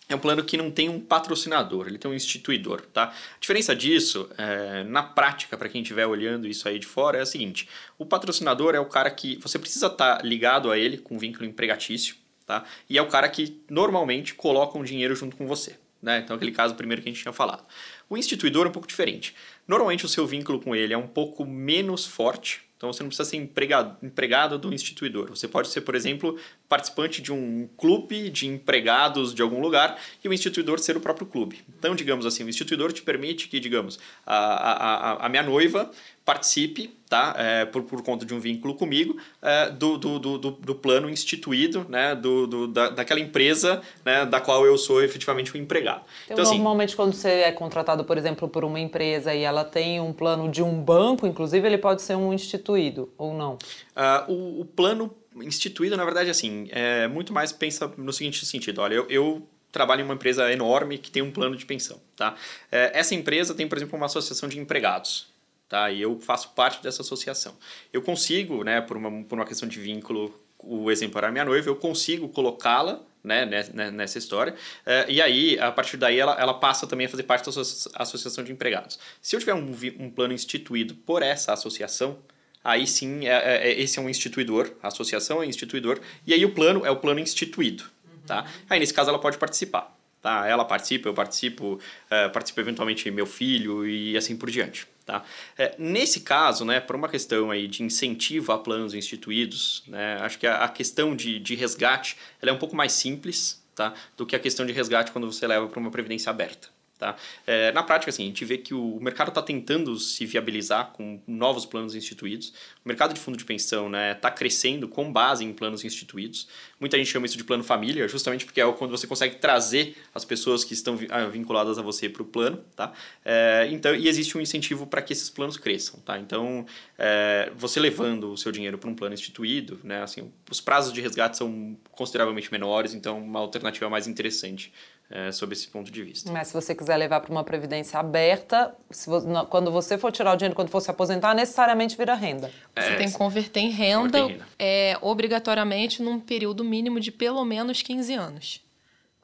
[0.10, 3.14] é um plano que não tem um patrocinador, ele tem um instituidor, tá?
[3.14, 7.22] A diferença disso, é, na prática, para quem estiver olhando isso aí de fora, é
[7.22, 10.98] a seguinte: o patrocinador é o cara que você precisa estar tá ligado a ele
[10.98, 12.66] com vínculo empregatício, tá?
[12.90, 16.20] E é o cara que normalmente coloca um dinheiro junto com você, né?
[16.24, 17.64] Então, aquele caso primeiro que a gente tinha falado.
[18.10, 19.36] O instituidor é um pouco diferente.
[19.68, 23.30] Normalmente, o seu vínculo com ele é um pouco menos forte, então você não precisa
[23.30, 25.30] ser empregado, empregado do instituidor.
[25.30, 30.30] Você pode ser, por exemplo, participante de um clube de empregados de algum lugar e
[30.30, 31.62] o instituidor ser o próprio clube.
[31.78, 35.90] Então, digamos assim, o instituidor te permite que, digamos, a, a, a minha noiva
[36.24, 37.34] participe, tá?
[37.40, 41.88] É, por, por conta de um vínculo comigo, é, do, do, do, do, plano instituído,
[41.90, 42.14] né?
[42.14, 44.28] Do, do, da, daquela empresa né?
[44.28, 46.04] da qual eu sou efetivamente um empregado.
[46.26, 49.66] Então, então assim, normalmente, quando você é contratado, por exemplo, por uma empresa e ela
[49.66, 53.54] tem um plano de um banco, inclusive, ele pode ser um instituído ou não?
[53.98, 58.80] Uh, o, o plano instituído, na verdade, assim, é muito mais pensa no seguinte sentido.
[58.82, 62.36] Olha, eu, eu trabalho em uma empresa enorme que tem um plano de pensão, tá?
[62.72, 65.28] É, essa empresa tem, por exemplo, uma associação de empregados
[65.70, 65.92] tá?
[65.92, 67.56] E eu faço parte dessa associação.
[67.94, 71.70] Eu consigo, né, por uma, por uma questão de vínculo, o exemplo era minha noiva,
[71.70, 73.46] eu consigo colocá-la né,
[73.92, 74.54] nessa história.
[74.54, 77.62] Uh, e aí, a partir daí, ela, ela passa também a fazer parte da
[78.02, 79.00] associação de empregados.
[79.22, 82.18] Se eu tiver um, um plano instituído por essa associação,
[82.64, 86.34] aí sim, é, é, é, esse é um instituidor, a associação é um instituidor, e
[86.34, 87.86] aí o plano é o plano instituído.
[88.26, 88.46] Tá?
[88.70, 89.96] Aí, nesse caso, ela pode participar.
[90.22, 90.46] Tá?
[90.48, 94.86] Ela participa, eu participo, uh, participa eventualmente meu filho e assim por diante.
[95.06, 95.24] Tá?
[95.58, 100.38] É, nesse caso, né, por uma questão aí de incentivo a planos instituídos, né, acho
[100.38, 104.26] que a, a questão de, de resgate ela é um pouco mais simples tá, do
[104.26, 106.68] que a questão de resgate quando você leva para uma previdência aberta.
[107.00, 107.16] Tá?
[107.48, 111.22] É, na prática, assim, a gente vê que o mercado está tentando se viabilizar com
[111.26, 112.50] novos planos instituídos.
[112.84, 116.50] O mercado de fundo de pensão está né, tá crescendo com base em planos instituídos.
[116.78, 120.26] Muita gente chama isso de plano família, justamente porque é quando você consegue trazer as
[120.26, 122.62] pessoas que estão ah, vinculadas a você para o plano.
[122.76, 122.92] Tá?
[123.24, 126.02] É, então, e existe um incentivo para que esses planos cresçam.
[126.02, 126.20] Tá?
[126.20, 126.66] Então,
[126.98, 131.00] é, você levando o seu dinheiro para um plano instituído, né, assim, os prazos de
[131.00, 134.74] resgate são consideravelmente menores, então uma alternativa mais interessante
[135.10, 136.32] é, sob esse ponto de vista.
[136.32, 139.10] Mas se você quiser levar para uma previdência aberta, você,
[139.50, 142.52] quando você for tirar o dinheiro, quando for se aposentar, necessariamente vira renda.
[142.76, 144.48] É, você tem que converter em renda, converter em renda.
[144.60, 148.62] É, obrigatoriamente num período mínimo de pelo menos 15 anos.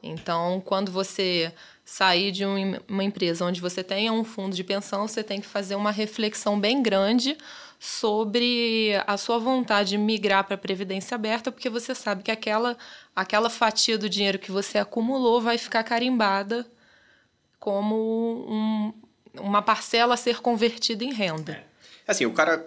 [0.01, 1.51] Então, quando você
[1.83, 2.43] sair de
[2.87, 6.59] uma empresa onde você tenha um fundo de pensão, você tem que fazer uma reflexão
[6.59, 7.37] bem grande
[7.79, 12.77] sobre a sua vontade de migrar para a previdência aberta, porque você sabe que aquela,
[13.15, 16.65] aquela fatia do dinheiro que você acumulou vai ficar carimbada
[17.59, 18.93] como um,
[19.39, 21.63] uma parcela a ser convertida em renda.
[22.07, 22.11] É.
[22.11, 22.65] Assim, o cara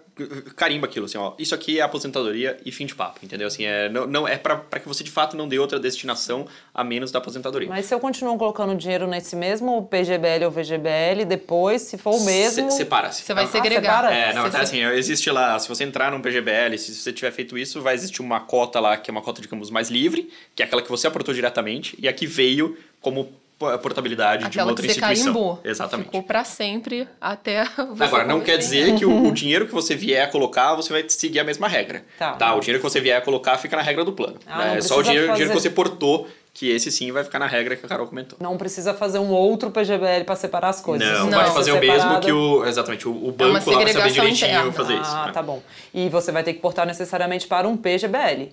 [0.56, 3.46] carimba aquilo, assim, ó, isso aqui é aposentadoria e fim de papo, entendeu?
[3.46, 6.82] Assim, é, não, não é para que você de fato não dê outra destinação a
[6.82, 7.68] menos da aposentadoria.
[7.68, 12.24] Mas se eu continuo colocando dinheiro nesse mesmo PGBL ou VGBL, depois, se for o
[12.24, 12.70] mesmo...
[12.70, 13.22] Se, Separa-se.
[13.22, 13.82] Você vai Ah, segregar.
[14.04, 14.14] separa?
[14.14, 17.30] É, não, Você então, assim, existe lá, se você entrar num PGBL, se você tiver
[17.30, 20.62] feito isso, vai existir uma cota lá, que é uma cota, digamos, mais livre, que
[20.62, 24.70] é aquela que você aportou diretamente, e a que veio como portabilidade de uma Aquela
[24.70, 25.32] outra que você instituição.
[25.32, 25.60] carimbou.
[25.64, 26.06] Exatamente.
[26.06, 29.94] Ficou pra sempre até você Agora, não quer dizer que o, o dinheiro que você
[29.96, 32.04] vier a colocar, você vai seguir a mesma regra.
[32.18, 32.54] Tá.
[32.54, 34.36] O dinheiro que você vier a colocar fica na regra do plano.
[34.46, 34.66] Ah, né?
[34.68, 37.38] não É só o dinheiro, dinheiro que fazer- você portou, que esse sim vai ficar
[37.38, 38.36] na regra que a Carol comentou.
[38.40, 41.06] Não precisa fazer um outro PGBL para separar as coisas.
[41.08, 41.38] Não, Não.
[41.38, 42.26] vai ser fazer o mesmo separado.
[42.26, 42.64] que o.
[42.66, 44.72] Exatamente, o, o banco lá vai saber direitinho interna.
[44.72, 45.10] fazer isso.
[45.14, 45.32] Ah, né?
[45.32, 45.62] tá bom.
[45.94, 48.52] E você vai ter que portar necessariamente para um PGBL.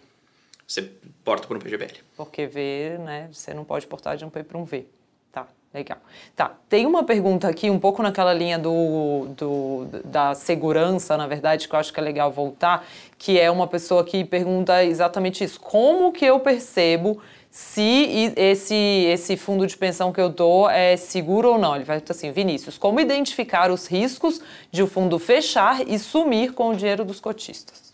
[0.67, 0.81] Você
[1.23, 1.93] porta por um PGBL.
[2.17, 4.85] Porque V, né, você não pode portar de um P para um V.
[5.31, 5.99] Tá, legal.
[6.35, 11.67] Tá, tem uma pergunta aqui, um pouco naquela linha do, do, da segurança, na verdade,
[11.67, 12.85] que eu acho que é legal voltar,
[13.17, 15.59] que é uma pessoa que pergunta exatamente isso.
[15.59, 21.51] Como que eu percebo se esse, esse fundo de pensão que eu dou é seguro
[21.51, 21.75] ou não?
[21.75, 26.69] Ele vai assim, Vinícius, como identificar os riscos de o fundo fechar e sumir com
[26.69, 27.84] o dinheiro dos cotistas?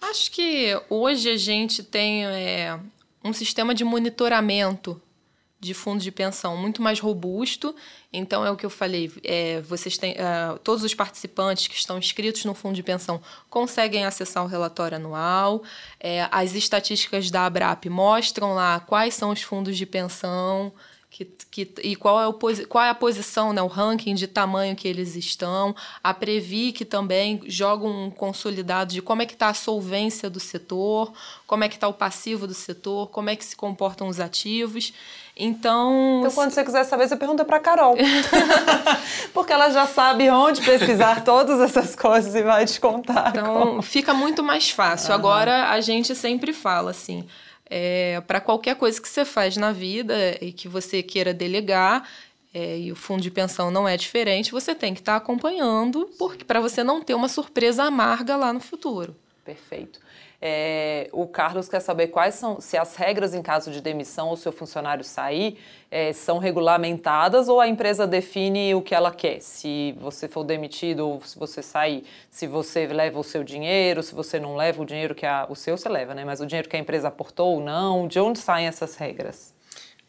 [0.00, 2.78] Acho que hoje a gente tem é,
[3.22, 5.00] um sistema de monitoramento
[5.60, 7.76] de fundo de pensão muito mais robusto.
[8.10, 11.98] Então, é o que eu falei, é, vocês têm, é, todos os participantes que estão
[11.98, 15.62] inscritos no fundo de pensão conseguem acessar o relatório anual.
[16.00, 20.72] É, as estatísticas da ABRAP mostram lá quais são os fundos de pensão,
[21.10, 22.32] que, que, e qual é, o,
[22.68, 25.74] qual é a posição, né, o ranking de tamanho que eles estão.
[26.02, 30.38] A Previ, que também joga um consolidado de como é que está a solvência do
[30.38, 31.12] setor,
[31.48, 34.92] como é que está o passivo do setor, como é que se comportam os ativos.
[35.36, 37.96] Então, Então, quando você quiser saber, você pergunta para Carol.
[39.34, 43.30] Porque ela já sabe onde pesquisar todas essas coisas e vai te contar.
[43.30, 45.12] Então, fica muito mais fácil.
[45.12, 47.26] Agora, a gente sempre fala assim,
[48.26, 52.08] para qualquer coisa que você faz na vida e que você queira delegar,
[52.52, 56.44] é, e o fundo de pensão não é diferente, você tem que estar acompanhando, porque
[56.44, 59.14] para você não ter uma surpresa amarga lá no futuro.
[59.44, 60.00] Perfeito.
[60.42, 64.36] É, o Carlos quer saber quais são, se as regras em caso de demissão ou
[64.36, 65.58] seu funcionário sair
[65.90, 69.40] é, são regulamentadas ou a empresa define o que ela quer.
[69.40, 74.14] Se você for demitido ou se você sair, se você leva o seu dinheiro, se
[74.14, 76.24] você não leva o dinheiro que a, o seu você leva, né?
[76.24, 79.54] Mas o dinheiro que a empresa aportou ou não, de onde saem essas regras?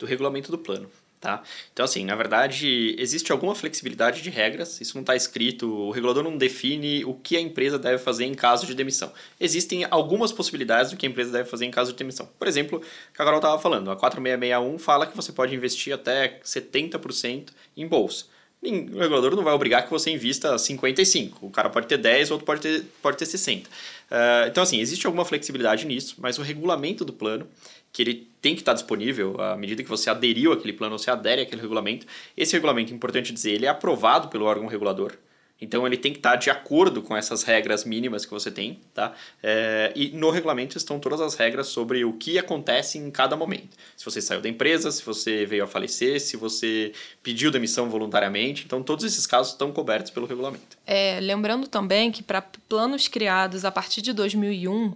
[0.01, 0.89] do regulamento do plano.
[1.21, 1.43] Tá?
[1.71, 6.23] Então, assim, na verdade, existe alguma flexibilidade de regras, isso não está escrito, o regulador
[6.23, 9.13] não define o que a empresa deve fazer em caso de demissão.
[9.39, 12.27] Existem algumas possibilidades do que a empresa deve fazer em caso de demissão.
[12.39, 15.93] Por exemplo, o que a Carol estava falando, a 4661 fala que você pode investir
[15.93, 18.25] até 70% em bolsa.
[18.63, 21.45] O regulador não vai obrigar que você invista 55.
[21.45, 23.67] O cara pode ter 10, o outro pode ter, pode ter 60.
[23.67, 27.47] Uh, então, assim, existe alguma flexibilidade nisso, mas o regulamento do plano,
[27.91, 31.41] que ele tem que estar disponível à medida que você aderiu àquele plano, você adere
[31.41, 32.05] àquele regulamento.
[32.35, 35.13] Esse regulamento, importante dizer, ele é aprovado pelo órgão regulador.
[35.61, 39.13] Então ele tem que estar de acordo com essas regras mínimas que você tem, tá?
[39.43, 43.77] É, e no regulamento estão todas as regras sobre o que acontece em cada momento.
[43.95, 48.63] Se você saiu da empresa, se você veio a falecer, se você pediu demissão voluntariamente,
[48.65, 50.77] então todos esses casos estão cobertos pelo regulamento.
[50.85, 54.95] É, lembrando também que para planos criados a partir de 2001,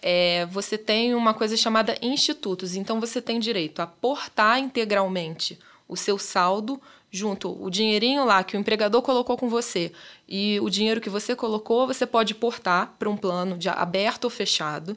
[0.00, 2.74] é, você tem uma coisa chamada institutos.
[2.74, 8.56] Então você tem direito a portar integralmente o seu saldo junto o dinheirinho lá que
[8.56, 9.92] o empregador colocou com você
[10.28, 14.30] e o dinheiro que você colocou, você pode portar para um plano de aberto ou
[14.30, 14.96] fechado.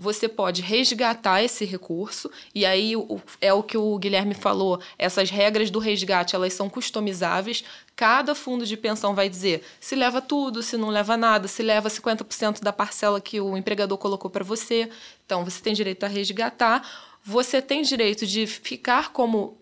[0.00, 2.92] Você pode resgatar esse recurso e aí
[3.40, 4.80] é o que o Guilherme falou.
[4.96, 7.64] Essas regras do resgate elas são customizáveis.
[7.96, 11.88] Cada fundo de pensão vai dizer se leva tudo, se não leva nada, se leva
[11.88, 14.88] 50% da parcela que o empregador colocou para você.
[15.26, 16.88] Então você tem direito a resgatar.
[17.24, 19.58] Você tem direito de ficar como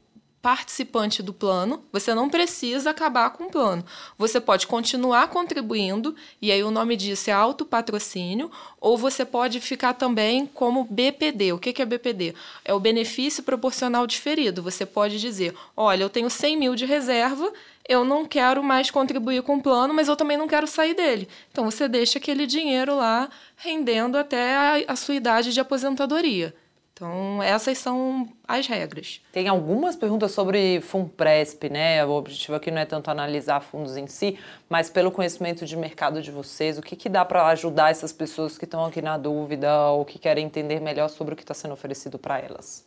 [0.47, 3.85] participante do plano, você não precisa acabar com o plano.
[4.17, 8.49] Você pode continuar contribuindo, e aí o nome disso é autopatrocínio,
[8.81, 11.53] ou você pode ficar também como BPD.
[11.53, 12.33] O que é BPD?
[12.65, 14.63] É o benefício proporcional diferido.
[14.63, 17.53] Você pode dizer: olha, eu tenho 100 mil de reserva,
[17.89, 21.29] eu não quero mais contribuir com o plano, mas eu também não quero sair dele.
[21.51, 26.55] Então você deixa aquele dinheiro lá rendendo até a, a sua idade de aposentadoria.
[26.97, 29.21] Então, essas são as regras.
[29.31, 32.03] Tem algumas perguntas sobre Funpresp, né?
[32.07, 36.23] O objetivo aqui não é tanto analisar fundos em si, mas pelo conhecimento de mercado
[36.23, 39.91] de vocês, o que, que dá para ajudar essas pessoas que estão aqui na dúvida
[39.91, 42.86] ou que querem entender melhor sobre o que está sendo oferecido para elas?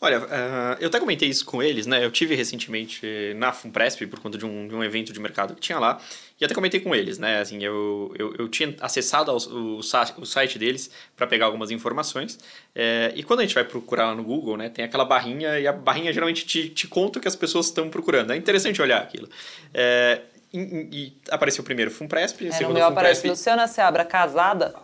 [0.00, 2.04] Olha, uh, eu até comentei isso com eles, né?
[2.04, 5.60] Eu tive recentemente na Funpresp por conta de um, de um evento de mercado que
[5.60, 6.00] tinha lá.
[6.40, 7.40] E até comentei com eles, né?
[7.40, 9.82] Assim, eu, eu, eu tinha acessado o, o
[10.26, 12.38] site deles para pegar algumas informações.
[12.76, 14.68] É, e quando a gente vai procurar lá no Google, né?
[14.68, 17.90] Tem aquela barrinha e a barrinha geralmente te, te conta o que as pessoas estão
[17.90, 18.32] procurando.
[18.32, 19.28] É interessante olhar aquilo.
[19.74, 20.20] É,
[20.52, 24.74] e, e, apareceu primeiro Funpresp, é, segundo no meu aparece Luciana Seabra, casada.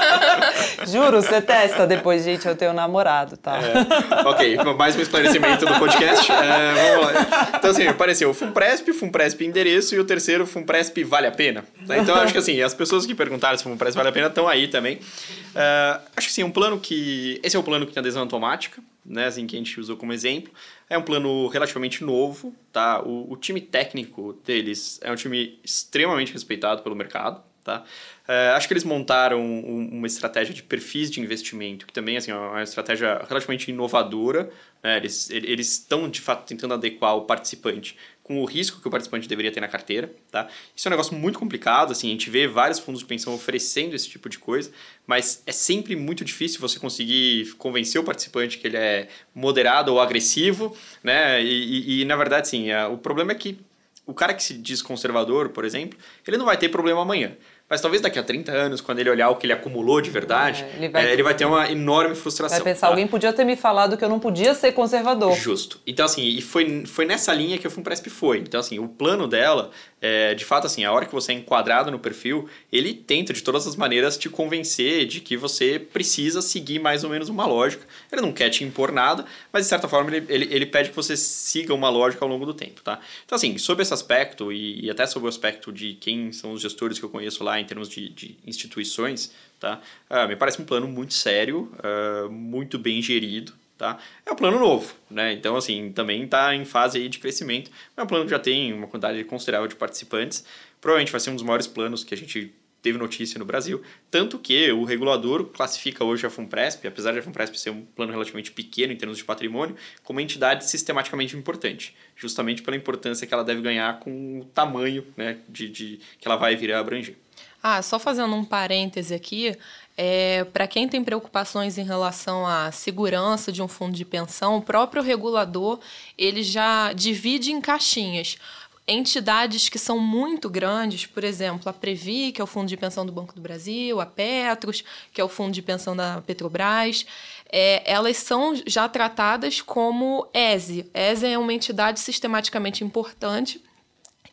[0.88, 3.58] Juro, você testa depois, gente, eu tenho um namorado, tá?
[3.58, 6.32] É, ok, mais um esclarecimento do podcast.
[6.32, 7.50] É, vamos lá.
[7.58, 11.64] Então, assim, apareceu o Funpresp, Funpresp endereço e o terceiro, Funpresp vale a pena.
[11.82, 14.48] Então, acho que assim, as pessoas que perguntaram se o Funpresp vale a pena estão
[14.48, 14.96] aí também.
[14.96, 17.38] Uh, acho que sim, um plano que...
[17.42, 20.14] Esse é o plano que tem adesão automática, né, assim, que a gente usou como
[20.14, 20.52] exemplo.
[20.90, 23.02] É um plano relativamente novo, tá?
[23.02, 27.84] O, o time técnico deles é um time extremamente respeitado pelo mercado, tá?
[28.26, 32.30] É, acho que eles montaram um, uma estratégia de perfis de investimento, que também assim,
[32.30, 34.50] é uma estratégia relativamente inovadora.
[34.82, 34.96] Né?
[34.96, 37.96] Eles estão, de fato, tentando adequar o participante
[38.28, 40.46] com o risco que o participante deveria ter na carteira, tá?
[40.76, 43.96] Isso é um negócio muito complicado, assim, a gente vê vários fundos de pensão oferecendo
[43.96, 44.70] esse tipo de coisa,
[45.06, 49.98] mas é sempre muito difícil você conseguir convencer o participante que ele é moderado ou
[49.98, 51.42] agressivo, né?
[51.42, 53.58] E, e, e na verdade, sim, é, o problema é que
[54.04, 57.34] o cara que se diz conservador, por exemplo, ele não vai ter problema amanhã.
[57.68, 60.64] Mas talvez daqui a 30 anos, quando ele olhar o que ele acumulou de verdade,
[60.64, 62.58] é, ele, vai, é, ele vai ter uma enorme frustração.
[62.58, 62.92] Vai pensar, tá?
[62.92, 65.34] alguém podia ter me falado que eu não podia ser conservador.
[65.34, 65.78] Justo.
[65.86, 68.38] Então, assim, e foi, foi nessa linha que a Funpresp foi.
[68.38, 71.90] Então, assim, o plano dela, é, de fato, assim, a hora que você é enquadrado
[71.90, 76.78] no perfil, ele tenta, de todas as maneiras, te convencer de que você precisa seguir
[76.78, 77.84] mais ou menos uma lógica.
[78.10, 80.96] Ele não quer te impor nada, mas, de certa forma, ele, ele, ele pede que
[80.96, 83.00] você siga uma lógica ao longo do tempo, tá?
[83.24, 86.62] Então, assim, sobre esse aspecto, e, e até sobre o aspecto de quem são os
[86.62, 89.80] gestores que eu conheço lá, em termos de, de instituições, tá?
[90.08, 93.96] Uh, me parece um plano muito sério, uh, muito bem gerido, tá?
[94.26, 95.32] É um plano novo, né?
[95.32, 97.70] Então, assim, também está em fase aí de crescimento.
[97.96, 100.44] É um plano que já tem uma quantidade considerável de participantes.
[100.80, 104.38] Provavelmente vai ser um dos maiores planos que a gente teve notícia no Brasil, tanto
[104.38, 108.52] que o regulador classifica hoje a Funpresp, apesar de a Funpresp ser um plano relativamente
[108.52, 113.44] pequeno em termos de patrimônio, como uma entidade sistematicamente importante, justamente pela importância que ela
[113.44, 117.16] deve ganhar com o tamanho né, de, de que ela vai vir a abranger.
[117.60, 119.56] Ah, só fazendo um parêntese aqui,
[120.00, 124.62] é, para quem tem preocupações em relação à segurança de um fundo de pensão, o
[124.62, 125.80] próprio regulador
[126.16, 128.38] ele já divide em caixinhas
[128.86, 133.04] entidades que são muito grandes, por exemplo, a Previ, que é o fundo de pensão
[133.04, 134.82] do Banco do Brasil, a Petros,
[135.12, 137.04] que é o fundo de pensão da Petrobras,
[137.50, 140.90] é, elas são já tratadas como ESE.
[140.94, 143.62] ESE é uma entidade sistematicamente importante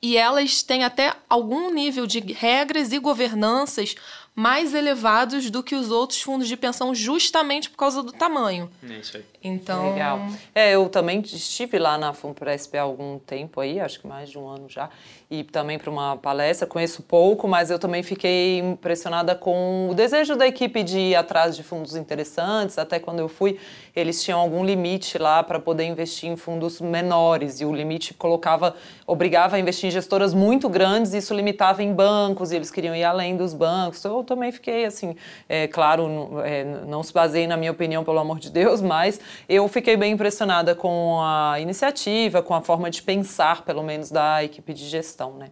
[0.01, 3.95] e elas têm até algum nível de regras e governanças
[4.35, 8.69] mais elevados do que os outros fundos de pensão, justamente por causa do tamanho.
[8.83, 9.23] É isso aí.
[9.47, 9.91] Então.
[9.91, 10.19] Legal.
[10.55, 14.39] É, eu também estive lá na FUNPRESP há algum tempo aí, acho que mais de
[14.39, 14.89] um ano já,
[15.29, 16.65] e também para uma palestra.
[16.65, 21.55] Conheço pouco, mas eu também fiquei impressionada com o desejo da equipe de ir atrás
[21.55, 22.79] de fundos interessantes.
[22.79, 23.59] Até quando eu fui,
[23.95, 28.75] eles tinham algum limite lá para poder investir em fundos menores, e o limite colocava,
[29.05, 32.95] obrigava a investir em gestoras muito grandes, e isso limitava em bancos, e eles queriam
[32.95, 34.03] ir além dos bancos.
[34.03, 35.15] Eu também fiquei assim,
[35.47, 39.67] é, claro, é, não se baseie na minha opinião, pelo amor de Deus, mas eu
[39.67, 44.73] fiquei bem impressionada com a iniciativa, com a forma de pensar, pelo menos, da equipe
[44.73, 45.49] de gestão, né?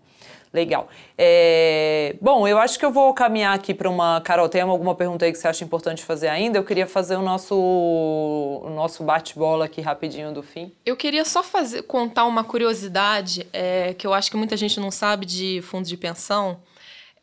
[0.53, 0.87] Legal.
[1.17, 4.21] É, bom, eu acho que eu vou caminhar aqui para uma.
[4.21, 6.59] Carol, tem alguma pergunta aí que você acha importante fazer ainda?
[6.59, 10.71] Eu queria fazer o nosso, o nosso bate-bola aqui rapidinho do fim.
[10.85, 14.91] Eu queria só fazer, contar uma curiosidade é, que eu acho que muita gente não
[14.91, 16.59] sabe de fundos de pensão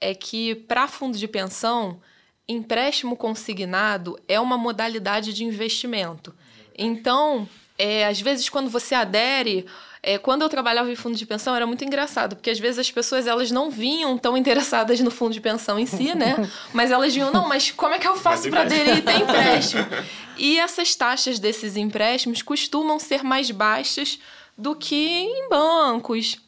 [0.00, 2.00] é que para fundo de pensão,
[2.48, 6.34] empréstimo consignado é uma modalidade de investimento.
[6.80, 9.66] Então, é, às vezes, quando você adere,
[10.02, 12.90] é, quando eu trabalhava em fundo de pensão era muito engraçado, porque às vezes as
[12.90, 16.36] pessoas elas não vinham tão interessadas no fundo de pensão em si, né?
[16.72, 19.86] Mas elas vinham, não, mas como é que eu faço para aderir e ter empréstimo?
[20.42, 24.18] E essas taxas desses empréstimos costumam ser mais baixas
[24.56, 26.38] do que em bancos,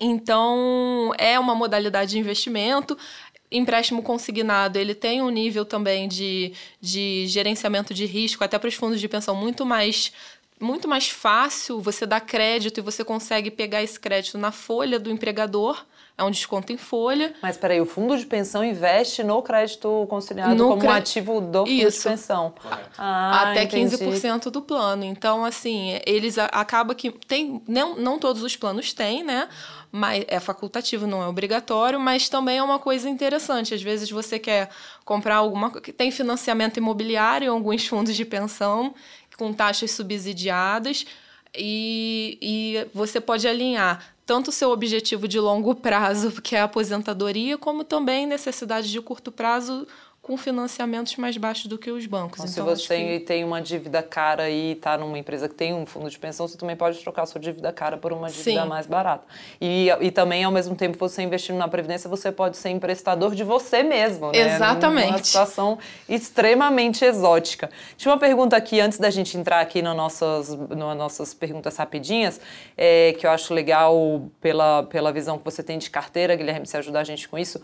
[0.00, 2.96] então, é uma modalidade de investimento.
[3.50, 8.74] Empréstimo consignado, ele tem um nível também de, de gerenciamento de risco, até para os
[8.74, 10.12] fundos de pensão, muito mais
[10.62, 15.10] muito mais fácil você dar crédito e você consegue pegar esse crédito na folha do
[15.10, 15.86] empregador
[16.20, 17.32] é um desconto em folha.
[17.42, 20.88] Mas peraí, o fundo de pensão investe no crédito consignado no como cre...
[20.88, 22.02] um ativo do fundo Isso.
[22.02, 22.52] de pensão.
[22.98, 23.96] Ah, Até entendi.
[23.96, 25.02] 15% do plano.
[25.02, 27.62] Então, assim, eles acaba que tem.
[27.66, 29.48] Não, não todos os planos têm, né?
[29.92, 33.74] Mas é facultativo, não é obrigatório, mas também é uma coisa interessante.
[33.74, 34.70] Às vezes você quer
[35.04, 35.92] comprar alguma coisa.
[35.92, 38.94] Tem financiamento imobiliário alguns fundos de pensão
[39.36, 41.06] com taxas subsidiadas
[41.56, 46.64] e, e você pode alinhar tanto o seu objetivo de longo prazo, que é a
[46.64, 49.88] aposentadoria, como também necessidade de curto prazo
[50.30, 52.38] com financiamentos mais baixos do que os bancos.
[52.38, 53.24] Então, então se você que...
[53.24, 56.56] tem uma dívida cara e está numa empresa que tem um fundo de pensão, você
[56.56, 58.68] também pode trocar sua dívida cara por uma dívida Sim.
[58.68, 59.24] mais barata.
[59.60, 63.42] E, e também, ao mesmo tempo, você investindo na Previdência, você pode ser emprestador de
[63.42, 64.54] você mesmo, né?
[64.54, 65.08] Exatamente.
[65.08, 65.78] Uma situação
[66.08, 67.68] extremamente exótica.
[67.96, 72.40] Tinha uma pergunta aqui, antes da gente entrar aqui nas nossas, nas nossas perguntas rapidinhas,
[72.76, 76.76] é, que eu acho legal pela, pela visão que você tem de carteira, Guilherme, se
[76.76, 77.60] ajudar a gente com isso,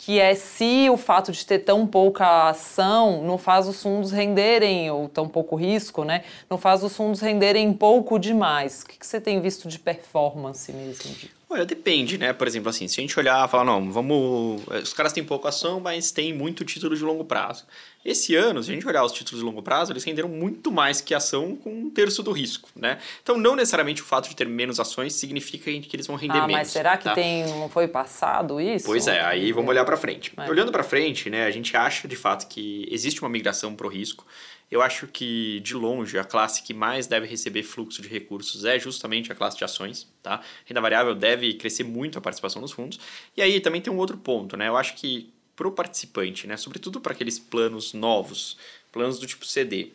[0.00, 4.90] que é se o fato de ter tão pouca ação não faz os fundos renderem,
[4.90, 6.24] ou tão pouco risco, né?
[6.48, 8.80] Não faz os fundos renderem pouco demais.
[8.80, 11.28] O que, que você tem visto de performance mesmo?
[11.52, 12.32] Olha, depende, né?
[12.32, 14.62] Por exemplo, assim, se a gente olhar e falar, não, vamos.
[14.82, 17.66] Os caras têm pouca ação, mas tem muito título de longo prazo.
[18.04, 21.00] Esse ano, se a gente olhar os títulos de longo prazo, eles renderam muito mais
[21.00, 22.98] que ação com um terço do risco, né?
[23.20, 26.46] Então, não necessariamente o fato de ter menos ações significa que eles vão render ah,
[26.46, 26.52] menos.
[26.52, 27.14] Mas será que tá?
[27.14, 28.86] tem, não foi passado isso?
[28.86, 30.32] Pois é, aí vamos olhar para frente.
[30.36, 30.48] É.
[30.48, 33.90] Olhando para frente, né, a gente acha de fato que existe uma migração para o
[33.90, 34.24] risco.
[34.70, 38.78] Eu acho que, de longe, a classe que mais deve receber fluxo de recursos é
[38.78, 40.40] justamente a classe de ações, tá?
[40.64, 43.00] Renda variável deve crescer muito a participação nos fundos.
[43.36, 44.68] E aí também tem um outro ponto, né?
[44.68, 46.56] Eu acho que para o participante, né?
[46.56, 48.56] sobretudo para aqueles planos novos,
[48.90, 49.88] planos do tipo CD.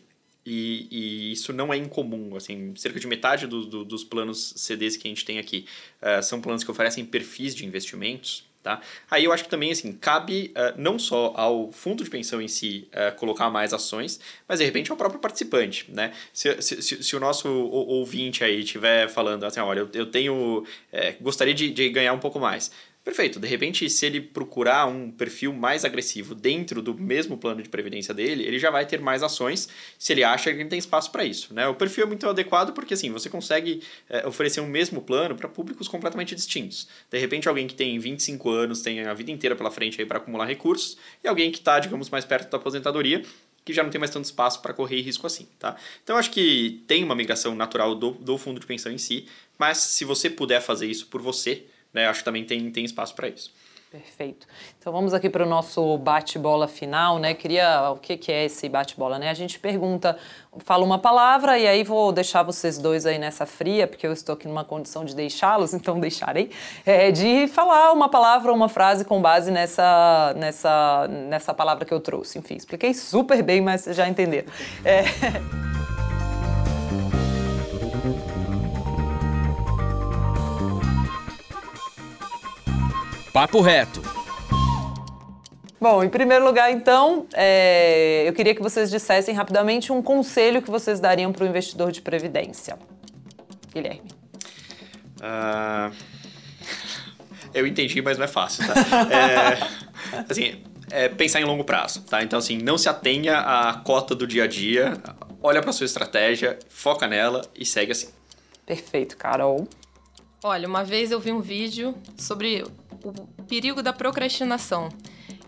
[0.45, 4.95] E, e, isso não é incomum, assim, cerca de metade do, do, dos planos CDs
[4.95, 5.65] que a gente tem aqui
[6.03, 8.81] uh, são planos que oferecem perfis de investimentos, tá?
[9.11, 12.47] Aí eu acho que também, assim, cabe uh, não só ao fundo de pensão em
[12.47, 16.11] si uh, colocar mais ações, mas de repente ao próprio participante, né?
[16.33, 21.11] Se, se, se, o nosso ouvinte aí estiver falando assim, olha, eu, eu tenho, é,
[21.21, 22.71] gostaria de, de ganhar um pouco mais,
[23.05, 23.39] Perfeito.
[23.39, 28.15] De repente, se ele procurar um perfil mais agressivo dentro do mesmo plano de previdência
[28.15, 31.23] dele, ele já vai ter mais ações se ele acha que ele tem espaço para
[31.23, 31.53] isso.
[31.53, 31.67] Né?
[31.67, 35.47] O perfil é muito adequado porque assim, você consegue é, oferecer um mesmo plano para
[35.47, 36.87] públicos completamente distintos.
[37.11, 40.45] De repente, alguém que tem 25 anos tem a vida inteira pela frente para acumular
[40.45, 43.21] recursos e alguém que está, digamos, mais perto da aposentadoria
[43.63, 45.75] que já não tem mais tanto espaço para correr risco assim, tá?
[46.03, 49.25] Então, acho que tem uma migração natural do, do fundo de pensão em si,
[49.57, 51.65] mas se você puder fazer isso por você,
[51.95, 52.07] né?
[52.07, 53.51] Acho que também tem, tem espaço para isso.
[53.89, 54.45] Perfeito.
[54.77, 57.33] Então vamos aqui para o nosso bate-bola final, né?
[57.33, 59.29] Queria o que, que é esse bate-bola, né?
[59.29, 60.17] A gente pergunta,
[60.59, 64.33] fala uma palavra e aí vou deixar vocês dois aí nessa fria, porque eu estou
[64.33, 66.51] aqui numa condição de deixá-los, então deixarei,
[66.85, 71.93] é, de falar uma palavra ou uma frase com base nessa, nessa, nessa palavra que
[71.93, 72.37] eu trouxe.
[72.37, 74.51] Enfim, expliquei super bem, mas já entenderam.
[74.83, 75.05] É...
[83.35, 84.01] Papo Reto.
[85.77, 90.71] Bom, em primeiro lugar, então, é, eu queria que vocês dissessem rapidamente um conselho que
[90.71, 92.79] vocês dariam para o investidor de previdência.
[93.73, 94.09] Guilherme.
[95.19, 95.93] Uh,
[97.53, 98.73] eu entendi, mas não é fácil, tá?
[99.11, 102.23] é, assim, é pensar em longo prazo, tá?
[102.23, 104.93] Então, assim, não se atenha à cota do dia a dia,
[105.43, 108.07] olha para sua estratégia, foca nela e segue assim.
[108.65, 109.67] Perfeito, Carol.
[110.41, 112.63] Olha, uma vez eu vi um vídeo sobre
[113.09, 114.89] o perigo da procrastinação.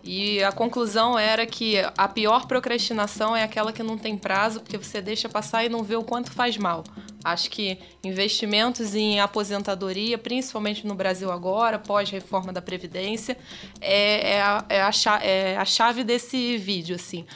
[0.04, 4.78] E a conclusão era que a pior procrastinação é aquela que não tem prazo, porque
[4.78, 6.84] você deixa passar e não vê o quanto faz mal.
[7.22, 13.36] Acho que investimentos em aposentadoria, principalmente no Brasil agora, pós-reforma da Previdência,
[13.80, 17.26] é, é, a, é, a chave, é a chave desse vídeo, assim.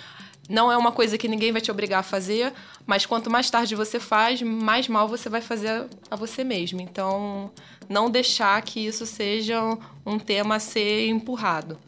[0.48, 2.52] Não é uma coisa que ninguém vai te obrigar a fazer,
[2.86, 6.80] mas quanto mais tarde você faz, mais mal você vai fazer a você mesmo.
[6.80, 7.50] Então,
[7.88, 9.60] não deixar que isso seja
[10.04, 11.78] um tema a ser empurrado.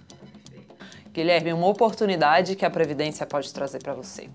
[1.12, 4.28] Guilherme, uma oportunidade que a Previdência pode trazer para você.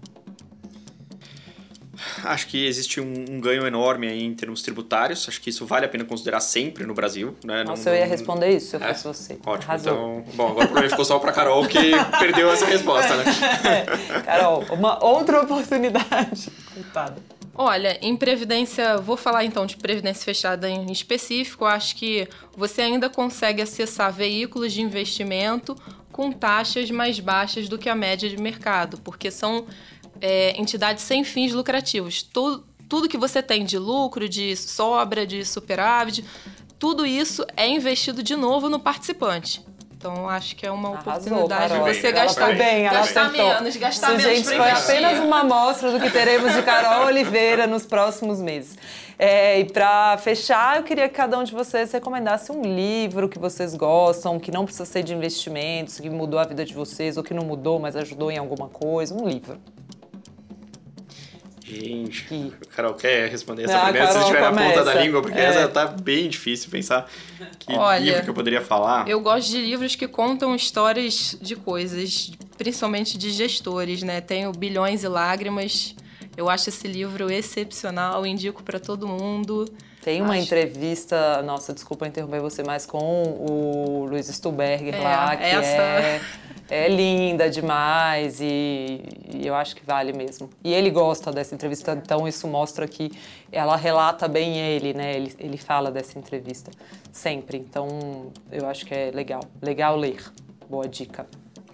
[2.23, 5.27] Acho que existe um, um, ganho enorme aí em termos tributários.
[5.27, 7.35] Acho que isso vale a pena considerar sempre no Brasil.
[7.43, 7.63] Né?
[7.63, 8.93] Nossa, não, eu ia responder isso se eu é?
[8.93, 9.37] fosse você.
[9.45, 9.71] Ótimo.
[9.71, 9.93] Arrasou.
[9.93, 11.79] Então, bom, agora o problema ficou só para Carol que
[12.19, 13.25] perdeu essa resposta, né?
[13.65, 14.21] É.
[14.21, 16.49] Carol, uma outra oportunidade.
[16.73, 17.17] Coitada.
[17.61, 21.65] Olha, em previdência, vou falar então de previdência fechada em específico.
[21.65, 22.25] Acho que
[22.55, 25.75] você ainda consegue acessar veículos de investimento
[26.09, 29.65] com taxas mais baixas do que a média de mercado, porque são
[30.21, 32.23] é, entidades sem fins lucrativos.
[32.23, 36.25] Tudo, tudo que você tem de lucro, de sobra, de superávit,
[36.77, 39.63] tudo isso é investido de novo no participante.
[39.99, 44.27] Então, acho que é uma Arrasou, oportunidade de você gastar, bem, gastar menos, gastar Isso,
[44.27, 48.77] menos gente, foi apenas uma amostra do que teremos de Carol Oliveira nos próximos meses.
[49.21, 53.37] É, e para fechar, eu queria que cada um de vocês recomendasse um livro que
[53.37, 57.23] vocês gostam, que não precisa ser de investimentos, que mudou a vida de vocês, ou
[57.23, 59.13] que não mudou, mas ajudou em alguma coisa.
[59.13, 59.59] Um livro.
[61.69, 65.21] Gente, E- Carol, quer responder essa Ah, primeira se estiver na ponta da língua?
[65.21, 65.43] Porque É.
[65.45, 67.09] essa tá bem difícil pensar
[67.59, 69.07] que Olha, livro que eu poderia falar.
[69.07, 74.19] Eu gosto de livros que contam histórias de coisas, principalmente de gestores, né?
[74.21, 75.95] Tem o Bilhões e Lágrimas.
[76.35, 79.65] Eu acho esse livro excepcional, indico para todo mundo.
[80.03, 80.43] Tem uma Acho.
[80.43, 86.21] entrevista, nossa, desculpa interromper você, mas com o Luiz Stuberger É, lá, que essa- é,
[86.69, 89.01] é linda demais e,
[89.33, 90.49] e eu acho que vale mesmo.
[90.63, 93.11] E ele gosta dessa entrevista, então isso mostra que
[93.51, 95.15] ela relata bem ele, né?
[95.15, 96.71] Ele, ele fala dessa entrevista
[97.11, 97.57] sempre.
[97.57, 99.41] Então eu acho que é legal.
[99.61, 100.23] Legal ler.
[100.69, 101.27] Boa dica.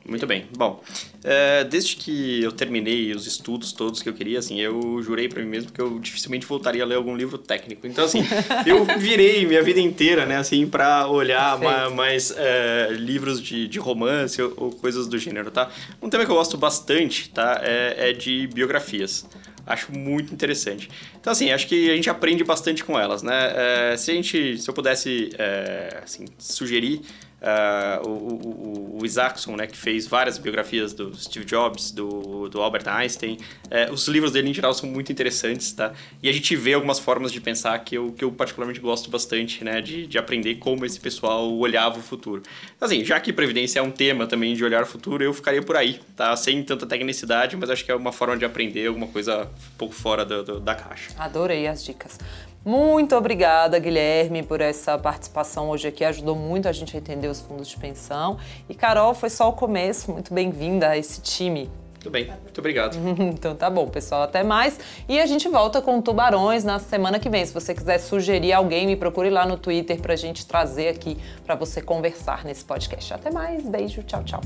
[0.08, 0.46] Muito bem.
[0.56, 0.84] Bom,
[1.24, 5.42] é, desde que eu terminei os estudos todos que eu queria, assim, eu jurei pra
[5.42, 7.88] mim mesmo que eu dificilmente voltaria a ler algum livro técnico.
[7.88, 8.20] Então, assim,
[8.68, 11.96] eu virei minha vida inteira, né, assim, pra olhar Perfeito.
[11.96, 15.72] mais é, livros de, de romance ou, ou coisas do gênero, tá?
[16.00, 19.28] Um tema que eu gosto bastante, tá, é, é de biografias.
[19.66, 20.88] Acho muito interessante.
[21.20, 23.54] Então, assim, acho que a gente aprende bastante com elas, né?
[23.94, 27.02] É, se a gente, se eu pudesse, é, assim, sugerir
[27.46, 32.88] ah, o, o, Isaacson, né, que fez várias biografias do Steve Jobs, do, do Albert
[32.88, 33.38] Einstein.
[33.70, 35.94] É, os livros dele, em geral, são muito interessantes, tá?
[36.24, 39.64] E a gente vê algumas formas de pensar que eu, que eu particularmente gosto bastante,
[39.64, 42.42] né, de, de aprender como esse pessoal olhava o futuro.
[42.82, 45.76] Assim, já que Previdência é um tema também de olhar o futuro, eu ficaria por
[45.76, 46.36] aí, tá?
[46.36, 49.94] Sem tanta tecnicidade, mas acho que é uma forma de aprender alguma coisa um pouco
[49.94, 51.12] fora do- do- da caixa.
[51.20, 52.18] Adorei as dicas.
[52.66, 56.04] Muito obrigada, Guilherme, por essa participação hoje aqui.
[56.04, 58.40] Ajudou muito a gente a entender os fundos de pensão.
[58.68, 60.12] E Carol, foi só o começo.
[60.12, 61.70] Muito bem-vinda a esse time.
[62.00, 62.98] Tudo bem, muito obrigado.
[63.20, 64.80] Então tá bom, pessoal, até mais.
[65.08, 67.46] E a gente volta com tubarões na semana que vem.
[67.46, 71.54] Se você quiser sugerir alguém, me procure lá no Twitter pra gente trazer aqui pra
[71.54, 73.14] você conversar nesse podcast.
[73.14, 74.42] Até mais, beijo, tchau, tchau.